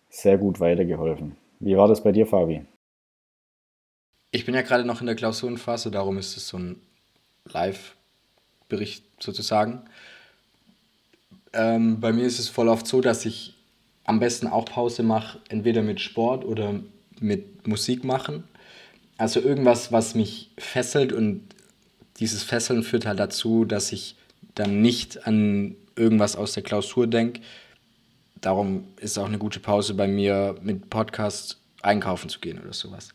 sehr 0.09 0.39
gut 0.39 0.61
weitergeholfen. 0.61 1.37
Wie 1.61 1.77
war 1.77 1.89
das 1.89 2.03
bei 2.03 2.13
dir, 2.13 2.27
Fabi? 2.27 2.65
Ich 4.31 4.47
bin 4.47 4.55
ja 4.55 4.63
gerade 4.63 4.85
noch 4.85 5.01
in 5.01 5.07
der 5.07 5.17
Klausurenphase, 5.17 5.91
darum 5.91 6.19
ist 6.19 6.37
es 6.37 6.49
so 6.49 6.59
ein 6.59 6.81
Live-Bericht 7.53 9.05
sozusagen. 9.21 9.83
Ähm, 11.53 12.01
bei 12.01 12.13
mir 12.13 12.25
ist 12.25 12.39
es 12.39 12.49
voll 12.49 12.69
oft 12.69 12.87
so, 12.87 13.01
dass 13.01 13.25
ich 13.25 13.55
am 14.05 14.21
besten 14.21 14.47
auch 14.47 14.65
Pause 14.65 15.03
mache, 15.03 15.39
entweder 15.49 15.83
mit 15.83 16.01
Sport 16.01 16.45
oder 16.45 16.81
mit 17.21 17.67
Musik 17.67 18.05
machen. 18.05 18.45
Also 19.17 19.41
irgendwas, 19.41 19.93
was 19.93 20.15
mich 20.15 20.51
fesselt 20.57 21.13
und 21.13 21.43
dieses 22.19 22.43
Fesseln 22.43 22.83
führt 22.83 23.07
halt 23.07 23.19
dazu, 23.19 23.65
dass 23.65 23.93
ich 23.93 24.17
dann 24.55 24.81
nicht 24.81 25.27
an 25.27 25.77
irgendwas 25.97 26.37
aus 26.37 26.53
der 26.53 26.63
Klausur 26.63 27.07
denke. 27.07 27.41
Darum 28.41 28.89
ist 29.01 29.19
auch 29.19 29.27
eine 29.27 29.39
gute 29.39 29.61
Pause 29.61 29.95
bei 29.95 30.07
mir, 30.07 30.57
mit 30.63 30.91
Podcast 30.91 31.61
einkaufen 31.83 32.29
zu 32.29 32.41
gehen 32.41 32.61
oder 32.61 32.73
sowas. 32.73 33.11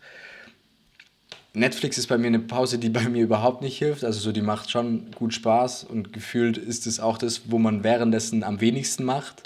Netflix 1.54 2.00
ist 2.00 2.08
bei 2.08 2.18
mir 2.18 2.28
eine 2.28 2.40
Pause, 2.40 2.80
die 2.80 2.90
bei 2.90 3.08
mir 3.08 3.24
überhaupt 3.24 3.62
nicht 3.62 3.78
hilft. 3.78 4.04
Also 4.04 4.20
so, 4.20 4.32
die 4.32 4.42
macht 4.42 4.72
schon 4.72 5.12
gut 5.12 5.34
Spaß 5.34 5.84
und 5.84 6.12
gefühlt 6.12 6.58
ist 6.58 6.88
es 6.88 7.00
auch 7.00 7.18
das, 7.18 7.52
wo 7.52 7.60
man 7.60 7.84
währenddessen 7.84 8.44
am 8.44 8.60
wenigsten 8.60 9.04
macht. 9.04 9.44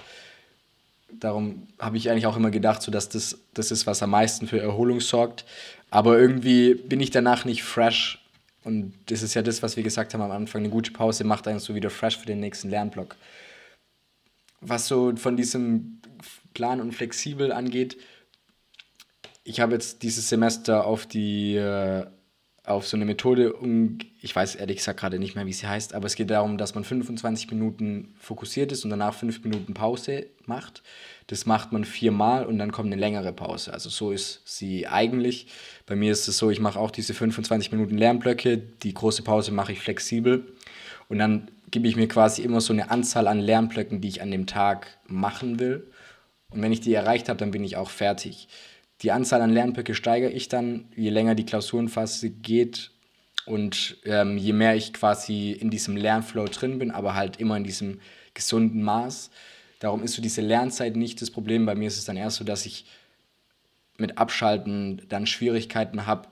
Darum 1.12 1.68
habe 1.80 1.98
ich 1.98 2.10
eigentlich 2.10 2.26
auch 2.26 2.38
immer 2.38 2.52
gedacht, 2.52 2.82
so 2.82 2.92
dass 2.92 3.10
das 3.10 3.40
das 3.54 3.72
ist, 3.72 3.88
was 3.88 4.02
am 4.04 4.12
meisten 4.12 4.48
für 4.48 4.60
Erholung 4.60 5.02
sorgt. 5.02 5.46
Aber 5.90 6.18
irgendwie 6.18 6.76
bin 6.76 7.02
ich 7.02 7.12
danach 7.12 7.44
nicht 7.44 7.64
fresh. 7.64 8.24
Und 8.64 8.94
das 9.08 9.22
ist 9.22 9.34
ja 9.34 9.42
das, 9.42 9.64
was 9.64 9.76
wir 9.78 9.84
gesagt 9.84 10.14
haben 10.14 10.22
am 10.22 10.32
Anfang. 10.32 10.62
Eine 10.62 10.70
gute 10.70 10.92
Pause 10.92 11.24
macht 11.24 11.48
einen 11.48 11.60
so 11.60 11.76
wieder 11.76 11.90
fresh 11.90 12.18
für 12.18 12.26
den 12.26 12.40
nächsten 12.40 12.70
Lernblock. 12.70 13.16
Was 14.62 14.88
so 14.88 15.16
von 15.16 15.38
diesem 15.38 16.02
Plan 16.54 16.82
und 16.82 16.94
flexibel 16.94 17.52
angeht, 17.52 17.98
ich 19.48 19.62
habe 19.62 19.74
jetzt 19.74 20.04
dieses 20.04 20.28
Semester 20.28 20.86
auf 20.86 21.06
die 21.06 21.56
äh, 21.56 22.06
auf 22.66 22.86
so 22.86 22.98
eine 22.98 23.06
Methode, 23.06 23.54
um, 23.54 23.98
ich 24.22 24.36
weiß 24.36 24.56
ehrlich 24.56 24.78
gesagt 24.78 25.00
gerade 25.00 25.20
nicht 25.20 25.36
mehr, 25.36 25.46
wie 25.46 25.54
sie 25.54 25.68
heißt, 25.68 25.94
aber 25.94 26.06
es 26.06 26.16
geht 26.16 26.30
darum, 26.30 26.58
dass 26.58 26.76
man 26.76 26.84
25 26.84 27.50
Minuten 27.52 28.14
fokussiert 28.20 28.74
ist 28.74 28.84
und 28.84 28.90
danach 28.90 29.14
5 29.14 29.42
Minuten 29.46 29.74
Pause 29.74 30.26
macht. 30.46 30.84
Das 31.28 31.46
macht 31.46 31.72
man 31.72 31.86
viermal 31.86 32.46
und 32.46 32.60
dann 32.60 32.74
kommt 32.74 32.88
eine 32.88 33.00
längere 33.00 33.32
Pause. 33.32 33.72
Also 33.72 33.90
so 33.90 34.12
ist 34.12 34.42
sie 34.44 34.86
eigentlich. 34.86 35.48
Bei 35.86 35.96
mir 35.96 36.12
ist 36.12 36.28
es 36.28 36.38
so, 36.38 36.50
ich 36.50 36.60
mache 36.60 36.78
auch 36.78 36.92
diese 36.92 37.14
25 37.14 37.72
Minuten 37.72 37.98
Lernblöcke, 37.98 38.58
die 38.58 38.94
große 38.94 39.24
Pause 39.24 39.54
mache 39.54 39.72
ich 39.72 39.80
flexibel 39.80 40.46
und 41.08 41.20
dann 41.20 41.50
gebe 41.72 41.88
ich 41.88 41.96
mir 41.96 42.10
quasi 42.10 42.42
immer 42.42 42.60
so 42.60 42.74
eine 42.74 42.92
Anzahl 42.92 43.30
an 43.30 43.40
Lernblöcken, 43.40 44.02
die 44.02 44.10
ich 44.10 44.22
an 44.22 44.30
dem 44.30 44.46
Tag 44.46 44.88
machen 45.08 45.58
will. 45.60 45.90
Und 46.50 46.62
wenn 46.62 46.74
ich 46.74 46.82
die 46.82 46.94
erreicht 46.94 47.30
habe, 47.30 47.40
dann 47.40 47.52
bin 47.52 47.64
ich 47.64 47.78
auch 47.78 47.90
fertig. 47.90 48.50
Die 49.02 49.12
Anzahl 49.12 49.42
an 49.42 49.52
Lernblöcke 49.52 49.94
steigere 49.94 50.32
ich 50.32 50.50
dann, 50.50 50.86
je 50.96 51.10
länger 51.10 51.36
die 51.36 51.46
Klausurenphase 51.46 52.30
geht 52.30 52.92
und 53.46 53.98
ähm, 54.06 54.38
je 54.38 54.54
mehr 54.54 54.76
ich 54.76 54.94
quasi 54.94 55.52
in 55.52 55.70
diesem 55.70 55.96
Lernflow 55.96 56.46
drin 56.46 56.80
bin, 56.80 56.92
aber 56.92 57.14
halt 57.14 57.40
immer 57.40 57.58
in 57.58 57.64
diesem 57.64 58.00
gesunden 58.34 58.82
Maß. 58.82 59.30
Darum 59.80 60.04
ist 60.04 60.14
so 60.14 60.22
diese 60.22 60.42
Lernzeit 60.42 60.96
nicht 60.96 61.22
das 61.22 61.30
Problem. 61.30 61.66
Bei 61.66 61.76
mir 61.76 61.88
ist 61.88 61.98
es 61.98 62.06
dann 62.06 62.18
erst 62.18 62.38
so, 62.38 62.44
dass 62.44 62.66
ich 62.66 62.86
mit 63.98 64.18
Abschalten 64.18 65.04
dann 65.10 65.28
Schwierigkeiten 65.28 66.08
habe, 66.08 66.28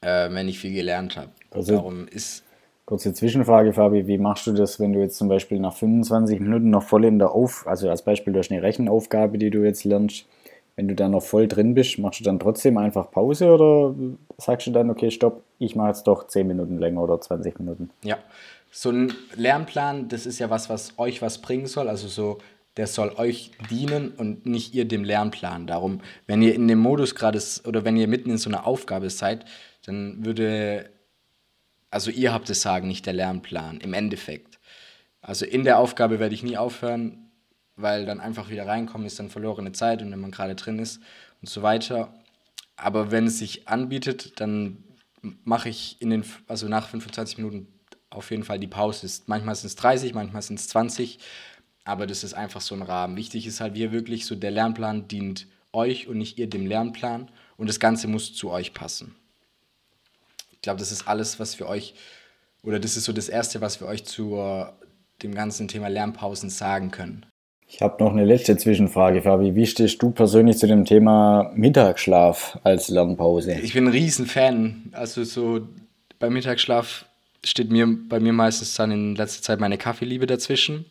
äh, 0.00 0.30
wenn 0.30 0.48
ich 0.48 0.58
viel 0.58 0.72
gelernt 0.72 1.16
habe. 1.16 1.30
Also, 1.50 1.74
Darum 1.74 2.08
ist 2.08 2.44
Kurze 2.88 3.12
Zwischenfrage, 3.12 3.74
Fabi, 3.74 4.06
wie 4.06 4.16
machst 4.16 4.46
du 4.46 4.52
das, 4.52 4.80
wenn 4.80 4.94
du 4.94 5.00
jetzt 5.00 5.18
zum 5.18 5.28
Beispiel 5.28 5.60
nach 5.60 5.74
25 5.74 6.40
Minuten 6.40 6.70
noch 6.70 6.84
voll 6.84 7.04
in 7.04 7.18
der 7.18 7.32
Auf, 7.32 7.66
also 7.66 7.90
als 7.90 8.00
Beispiel 8.00 8.32
durch 8.32 8.50
eine 8.50 8.62
Rechenaufgabe, 8.62 9.36
die 9.36 9.50
du 9.50 9.62
jetzt 9.62 9.84
lernst, 9.84 10.24
wenn 10.78 10.86
du 10.86 10.94
da 10.94 11.08
noch 11.08 11.24
voll 11.24 11.48
drin 11.48 11.74
bist, 11.74 11.98
machst 11.98 12.20
du 12.20 12.24
dann 12.24 12.38
trotzdem 12.38 12.78
einfach 12.78 13.10
Pause 13.10 13.52
oder 13.52 13.96
sagst 14.36 14.68
du 14.68 14.70
dann, 14.70 14.90
okay, 14.90 15.10
stopp, 15.10 15.42
ich 15.58 15.74
mache 15.74 15.88
jetzt 15.88 16.04
doch 16.04 16.28
10 16.28 16.46
Minuten 16.46 16.78
länger 16.78 17.02
oder 17.02 17.20
20 17.20 17.58
Minuten? 17.58 17.90
Ja, 18.04 18.16
so 18.70 18.90
ein 18.90 19.12
Lernplan, 19.34 20.08
das 20.08 20.24
ist 20.24 20.38
ja 20.38 20.50
was, 20.50 20.70
was 20.70 20.96
euch 20.96 21.20
was 21.20 21.38
bringen 21.38 21.66
soll, 21.66 21.88
also 21.88 22.06
so, 22.06 22.38
der 22.76 22.86
soll 22.86 23.10
euch 23.16 23.50
dienen 23.68 24.12
und 24.12 24.46
nicht 24.46 24.72
ihr 24.72 24.84
dem 24.84 25.02
Lernplan. 25.02 25.66
Darum, 25.66 26.00
wenn 26.28 26.42
ihr 26.42 26.54
in 26.54 26.68
dem 26.68 26.78
Modus 26.78 27.16
gerade 27.16 27.42
oder 27.66 27.84
wenn 27.84 27.96
ihr 27.96 28.06
mitten 28.06 28.30
in 28.30 28.38
so 28.38 28.48
einer 28.48 28.64
Aufgabe 28.64 29.10
seid, 29.10 29.46
dann 29.84 30.24
würde 30.24 30.90
also 31.90 32.12
ihr 32.12 32.32
habt 32.32 32.50
es 32.50 32.62
sagen, 32.62 32.86
nicht 32.86 33.04
der 33.04 33.14
Lernplan, 33.14 33.80
im 33.80 33.94
Endeffekt. 33.94 34.60
Also 35.22 35.44
in 35.44 35.64
der 35.64 35.80
Aufgabe 35.80 36.20
werde 36.20 36.36
ich 36.36 36.44
nie 36.44 36.56
aufhören, 36.56 37.27
weil 37.78 38.04
dann 38.04 38.20
einfach 38.20 38.50
wieder 38.50 38.66
reinkommen 38.66 39.06
ist 39.06 39.18
dann 39.18 39.30
verlorene 39.30 39.72
Zeit 39.72 40.02
und 40.02 40.10
wenn 40.10 40.20
man 40.20 40.32
gerade 40.32 40.54
drin 40.54 40.78
ist 40.78 41.00
und 41.40 41.48
so 41.48 41.62
weiter. 41.62 42.12
Aber 42.76 43.10
wenn 43.10 43.26
es 43.26 43.38
sich 43.38 43.68
anbietet, 43.68 44.40
dann 44.40 44.84
mache 45.44 45.68
ich 45.68 45.96
in 46.00 46.10
den, 46.10 46.24
also 46.46 46.68
nach 46.68 46.88
25 46.88 47.38
Minuten 47.38 47.68
auf 48.10 48.30
jeden 48.30 48.44
Fall 48.44 48.58
die 48.58 48.66
Pause. 48.66 49.08
Manchmal 49.26 49.54
sind 49.54 49.68
es 49.68 49.76
30, 49.76 50.14
manchmal 50.14 50.42
sind 50.42 50.58
es 50.58 50.68
20, 50.68 51.18
aber 51.84 52.06
das 52.06 52.24
ist 52.24 52.34
einfach 52.34 52.60
so 52.60 52.74
ein 52.74 52.82
Rahmen. 52.82 53.16
Wichtig 53.16 53.46
ist 53.46 53.60
halt, 53.60 53.74
wie 53.74 53.92
wirklich 53.92 54.26
so 54.26 54.34
der 54.34 54.50
Lernplan 54.50 55.08
dient 55.08 55.46
euch 55.72 56.08
und 56.08 56.18
nicht 56.18 56.38
ihr 56.38 56.48
dem 56.48 56.66
Lernplan 56.66 57.30
und 57.56 57.68
das 57.68 57.80
Ganze 57.80 58.08
muss 58.08 58.34
zu 58.34 58.50
euch 58.50 58.74
passen. 58.74 59.14
Ich 60.52 60.62
glaube, 60.62 60.80
das 60.80 60.90
ist 60.90 61.06
alles, 61.06 61.38
was 61.38 61.54
für 61.54 61.68
euch, 61.68 61.94
oder 62.62 62.80
das 62.80 62.96
ist 62.96 63.04
so 63.04 63.12
das 63.12 63.28
Erste, 63.28 63.60
was 63.60 63.80
wir 63.80 63.86
euch 63.86 64.04
zu 64.04 64.66
dem 65.22 65.34
ganzen 65.34 65.68
Thema 65.68 65.88
Lernpausen 65.88 66.50
sagen 66.50 66.90
können. 66.90 67.26
Ich 67.70 67.82
habe 67.82 68.02
noch 68.02 68.12
eine 68.12 68.24
letzte 68.24 68.56
Zwischenfrage, 68.56 69.20
Fabi. 69.22 69.54
Wie 69.54 69.66
stehst 69.66 70.02
du 70.02 70.10
persönlich 70.10 70.56
zu 70.56 70.66
dem 70.66 70.86
Thema 70.86 71.52
Mittagsschlaf 71.54 72.58
als 72.64 72.88
Lernpause? 72.88 73.60
Ich 73.60 73.74
bin 73.74 73.84
ein 73.84 73.92
Riesenfan. 73.92 74.90
Also 74.92 75.22
so 75.22 75.60
beim 76.18 76.32
Mittagsschlaf 76.32 77.04
steht 77.44 77.70
mir 77.70 77.86
bei 78.08 78.20
mir 78.20 78.32
meistens 78.32 78.74
dann 78.74 78.90
in 78.90 79.14
letzter 79.14 79.42
Zeit 79.42 79.60
meine 79.60 79.76
Kaffeeliebe 79.76 80.26
dazwischen. 80.26 80.86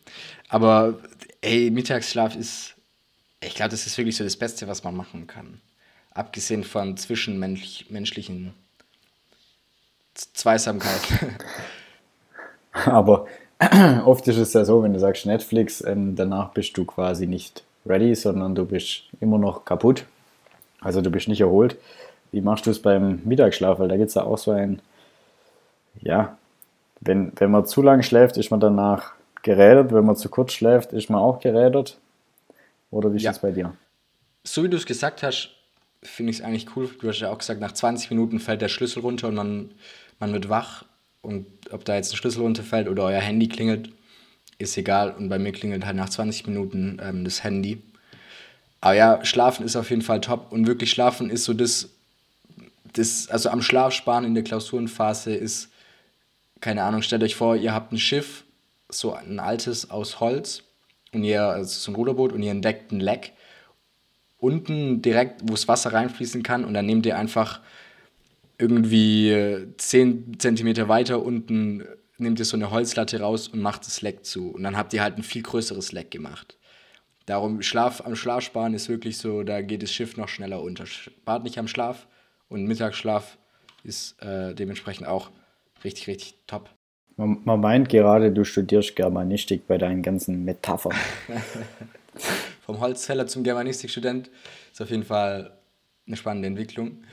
Aber 0.49 0.99
ey, 1.41 1.71
Mittagsschlaf 1.71 2.35
ist, 2.35 2.75
ich 3.41 3.55
glaube, 3.55 3.71
das 3.71 3.87
ist 3.87 3.97
wirklich 3.97 4.15
so 4.15 4.23
das 4.23 4.37
Beste, 4.37 4.67
was 4.67 4.83
man 4.83 4.95
machen 4.95 5.25
kann. 5.25 5.59
Abgesehen 6.11 6.63
von 6.63 6.95
zwischenmenschlichen 6.95 8.53
Zweisamkeit. 10.13 11.01
Aber 12.85 13.27
oft 14.05 14.27
ist 14.27 14.37
es 14.37 14.53
ja 14.53 14.65
so, 14.65 14.83
wenn 14.83 14.93
du 14.93 14.99
sagst 14.99 15.25
Netflix, 15.25 15.81
ähm, 15.81 16.15
danach 16.15 16.51
bist 16.51 16.77
du 16.77 16.85
quasi 16.85 17.25
nicht 17.27 17.63
ready, 17.85 18.13
sondern 18.15 18.55
du 18.55 18.65
bist 18.65 19.03
immer 19.19 19.37
noch 19.37 19.65
kaputt. 19.65 20.05
Also 20.81 21.01
du 21.01 21.09
bist 21.09 21.27
nicht 21.27 21.41
erholt. 21.41 21.77
Wie 22.31 22.41
machst 22.41 22.65
du 22.65 22.71
es 22.71 22.81
beim 22.81 23.21
Mittagsschlaf? 23.23 23.79
Weil 23.79 23.87
da 23.87 23.97
gibt 23.97 24.09
es 24.09 24.15
ja 24.15 24.23
auch 24.23 24.37
so 24.37 24.51
ein, 24.51 24.81
ja, 25.99 26.37
wenn, 26.99 27.31
wenn 27.35 27.51
man 27.51 27.65
zu 27.65 27.81
lang 27.81 28.03
schläft, 28.03 28.37
ist 28.37 28.51
man 28.51 28.59
danach 28.59 29.13
gerädert. 29.41 29.93
Wenn 29.93 30.05
man 30.05 30.15
zu 30.15 30.29
kurz 30.29 30.53
schläft, 30.53 30.93
ist 30.93 31.09
man 31.09 31.21
auch 31.21 31.39
gerädert. 31.39 31.97
Oder 32.91 33.11
wie 33.11 33.17
ist 33.17 33.23
ja. 33.23 33.31
das 33.31 33.39
bei 33.39 33.51
dir? 33.51 33.73
So 34.43 34.63
wie 34.63 34.69
du 34.69 34.77
es 34.77 34.85
gesagt 34.85 35.23
hast, 35.23 35.49
finde 36.03 36.31
ich 36.31 36.39
es 36.39 36.45
eigentlich 36.45 36.75
cool. 36.75 36.89
Du 37.01 37.07
hast 37.07 37.19
ja 37.19 37.31
auch 37.31 37.37
gesagt, 37.37 37.59
nach 37.59 37.71
20 37.71 38.11
Minuten 38.11 38.39
fällt 38.39 38.61
der 38.61 38.69
Schlüssel 38.69 39.01
runter 39.01 39.29
und 39.29 39.35
man 39.35 39.71
man 40.19 40.33
wird 40.33 40.49
wach 40.49 40.83
und 41.27 41.45
ob 41.71 41.83
da 41.83 41.95
jetzt 41.95 42.13
ein 42.13 42.17
Schlüssel 42.17 42.41
runterfällt 42.41 42.87
oder 42.87 43.03
euer 43.03 43.19
Handy 43.19 43.49
klingelt, 43.49 43.89
ist 44.57 44.77
egal. 44.77 45.11
Und 45.11 45.27
bei 45.27 45.37
mir 45.37 45.51
klingelt 45.51 45.85
halt 45.85 45.97
nach 45.97 46.09
20 46.09 46.47
Minuten 46.47 46.99
ähm, 47.03 47.25
das 47.25 47.43
Handy. 47.43 47.81
Aber 48.79 48.93
ja, 48.93 49.25
schlafen 49.25 49.65
ist 49.65 49.75
auf 49.75 49.89
jeden 49.89 50.01
Fall 50.01 50.21
top 50.21 50.51
und 50.51 50.67
wirklich 50.67 50.89
schlafen 50.89 51.29
ist 51.29 51.43
so 51.43 51.53
das, 51.53 51.89
das 52.93 53.27
also 53.27 53.49
am 53.49 53.61
Schlaf 53.61 53.91
sparen 53.91 54.23
in 54.23 54.35
der 54.35 54.43
Klausurenphase 54.43 55.35
ist, 55.35 55.69
keine 56.61 56.83
Ahnung, 56.83 57.01
stellt 57.01 57.23
euch 57.23 57.35
vor, 57.35 57.57
ihr 57.57 57.73
habt 57.73 57.91
ein 57.91 57.99
Schiff, 57.99 58.45
so 58.89 59.13
ein 59.13 59.39
altes 59.39 59.89
aus 59.91 60.21
Holz 60.21 60.63
und 61.11 61.23
ihr, 61.23 61.43
also 61.43 61.69
so 61.69 61.91
ein 61.91 61.95
Ruderboot 61.95 62.31
und 62.31 62.41
ihr 62.41 62.51
entdeckt 62.51 62.91
ein 62.91 63.01
Leck 63.01 63.33
unten 64.39 65.01
direkt, 65.01 65.41
wo 65.43 65.51
das 65.53 65.67
Wasser 65.67 65.91
reinfließen 65.91 66.41
kann 66.41 66.63
und 66.63 66.73
dann 66.73 66.85
nehmt 66.85 67.05
ihr 67.05 67.17
einfach 67.17 67.59
irgendwie 68.57 69.67
10 69.77 70.39
cm 70.39 70.87
weiter 70.87 71.23
unten 71.23 71.83
nehmt 72.17 72.39
ihr 72.39 72.45
so 72.45 72.57
eine 72.57 72.71
Holzlatte 72.71 73.19
raus 73.19 73.47
und 73.47 73.61
macht 73.61 73.85
das 73.85 74.01
Leck 74.01 74.25
zu. 74.25 74.49
Und 74.49 74.63
dann 74.63 74.75
habt 74.77 74.93
ihr 74.93 75.01
halt 75.01 75.17
ein 75.17 75.23
viel 75.23 75.43
größeres 75.43 75.91
Leck 75.91 76.11
gemacht. 76.11 76.57
Darum, 77.25 77.61
Schlaf 77.61 78.01
am 78.05 78.15
Schlaf 78.15 78.43
sparen 78.43 78.73
ist 78.73 78.89
wirklich 78.89 79.17
so, 79.17 79.43
da 79.43 79.61
geht 79.61 79.83
das 79.83 79.91
Schiff 79.91 80.17
noch 80.17 80.29
schneller 80.29 80.61
unter. 80.61 80.85
Spart 80.85 81.43
nicht 81.43 81.57
am 81.57 81.67
Schlaf 81.67 82.07
und 82.49 82.65
Mittagsschlaf 82.65 83.37
ist 83.83 84.21
äh, 84.21 84.55
dementsprechend 84.55 85.07
auch 85.07 85.29
richtig, 85.83 86.07
richtig 86.07 86.35
top. 86.47 86.69
Man, 87.17 87.41
man, 87.43 87.59
meint 87.59 87.89
gerade, 87.89 88.31
du 88.31 88.43
studierst 88.43 88.95
Germanistik 88.95 89.67
bei 89.67 89.77
deinen 89.77 90.03
ganzen 90.03 90.45
Metaphern. 90.45 90.95
Vom 92.65 92.79
Holzfäller 92.79 93.27
zum 93.27 93.43
Germanistikstudent 93.43 94.29
ist 94.71 94.81
auf 94.81 94.89
jeden 94.89 95.03
Fall 95.03 95.57
eine 96.05 96.15
spannende 96.15 96.47
Entwicklung. 96.47 97.03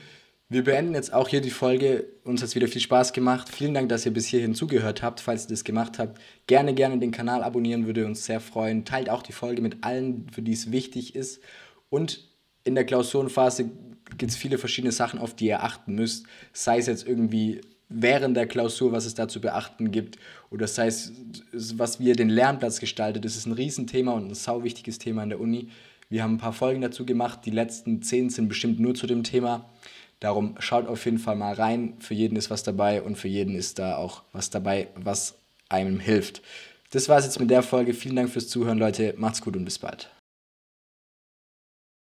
Wir 0.47 0.63
beenden 0.63 0.93
jetzt 0.93 1.11
auch 1.11 1.27
hier 1.27 1.41
die 1.41 1.49
Folge. 1.49 2.05
Uns 2.23 2.41
hat 2.41 2.49
es 2.49 2.55
wieder 2.55 2.67
viel 2.67 2.81
Spaß 2.81 3.13
gemacht. 3.13 3.49
Vielen 3.49 3.73
Dank, 3.73 3.89
dass 3.89 4.05
ihr 4.05 4.13
bis 4.13 4.27
hierhin 4.27 4.53
zugehört 4.53 5.01
habt. 5.01 5.19
Falls 5.19 5.45
ihr 5.45 5.49
das 5.49 5.63
gemacht 5.63 5.97
habt, 5.97 6.21
gerne, 6.45 6.75
gerne 6.75 6.99
den 6.99 7.11
Kanal 7.11 7.43
abonnieren, 7.43 7.87
würde 7.87 8.05
uns 8.05 8.25
sehr 8.25 8.39
freuen. 8.39 8.85
Teilt 8.85 9.09
auch 9.09 9.23
die 9.23 9.31
Folge 9.31 9.63
mit 9.63 9.83
allen, 9.83 10.27
für 10.31 10.43
die 10.43 10.53
es 10.53 10.71
wichtig 10.71 11.15
ist. 11.15 11.41
Und 11.89 12.29
in 12.63 12.75
der 12.75 12.85
Klausurenphase 12.85 13.71
gibt 14.17 14.31
es 14.31 14.37
viele 14.37 14.59
verschiedene 14.59 14.91
Sachen, 14.91 15.19
auf 15.19 15.35
die 15.35 15.47
ihr 15.47 15.63
achten 15.63 15.95
müsst. 15.95 16.27
Sei 16.53 16.77
es 16.77 16.85
jetzt 16.85 17.07
irgendwie 17.07 17.61
während 17.89 18.37
der 18.37 18.45
Klausur, 18.45 18.91
was 18.91 19.05
es 19.05 19.15
da 19.15 19.27
zu 19.27 19.41
beachten 19.41 19.89
gibt, 19.89 20.19
oder 20.51 20.67
sei 20.67 20.87
es, 20.87 21.11
was 21.53 21.99
wir 21.99 22.15
den 22.15 22.29
Lernplatz 22.29 22.79
gestaltet. 22.79 23.25
Das 23.25 23.35
ist 23.35 23.47
ein 23.47 23.53
Riesenthema 23.53 24.11
und 24.11 24.29
ein 24.29 24.35
sau 24.35 24.63
wichtiges 24.63 24.99
Thema 24.99 25.23
in 25.23 25.29
der 25.29 25.39
Uni. 25.39 25.69
Wir 26.07 26.21
haben 26.21 26.35
ein 26.35 26.39
paar 26.39 26.53
Folgen 26.53 26.81
dazu 26.81 27.03
gemacht. 27.03 27.39
Die 27.45 27.51
letzten 27.51 28.03
zehn 28.03 28.29
sind 28.29 28.47
bestimmt 28.47 28.79
nur 28.79 28.93
zu 28.93 29.07
dem 29.07 29.23
Thema. 29.23 29.71
Darum 30.19 30.55
schaut 30.59 30.87
auf 30.87 31.05
jeden 31.05 31.19
Fall 31.19 31.35
mal 31.35 31.53
rein. 31.53 31.95
Für 31.99 32.13
jeden 32.13 32.35
ist 32.35 32.49
was 32.49 32.63
dabei 32.63 33.01
und 33.01 33.17
für 33.17 33.27
jeden 33.27 33.55
ist 33.55 33.79
da 33.79 33.97
auch 33.97 34.23
was 34.31 34.49
dabei, 34.49 34.87
was 34.95 35.35
einem 35.69 35.99
hilft. 35.99 36.41
Das 36.91 37.09
war 37.09 37.17
es 37.17 37.25
jetzt 37.25 37.39
mit 37.39 37.49
der 37.49 37.63
Folge. 37.63 37.93
Vielen 37.93 38.15
Dank 38.15 38.29
fürs 38.29 38.47
Zuhören, 38.47 38.77
Leute. 38.77 39.13
Macht's 39.17 39.41
gut 39.41 39.57
und 39.57 39.65
bis 39.65 39.79
bald. 39.79 40.09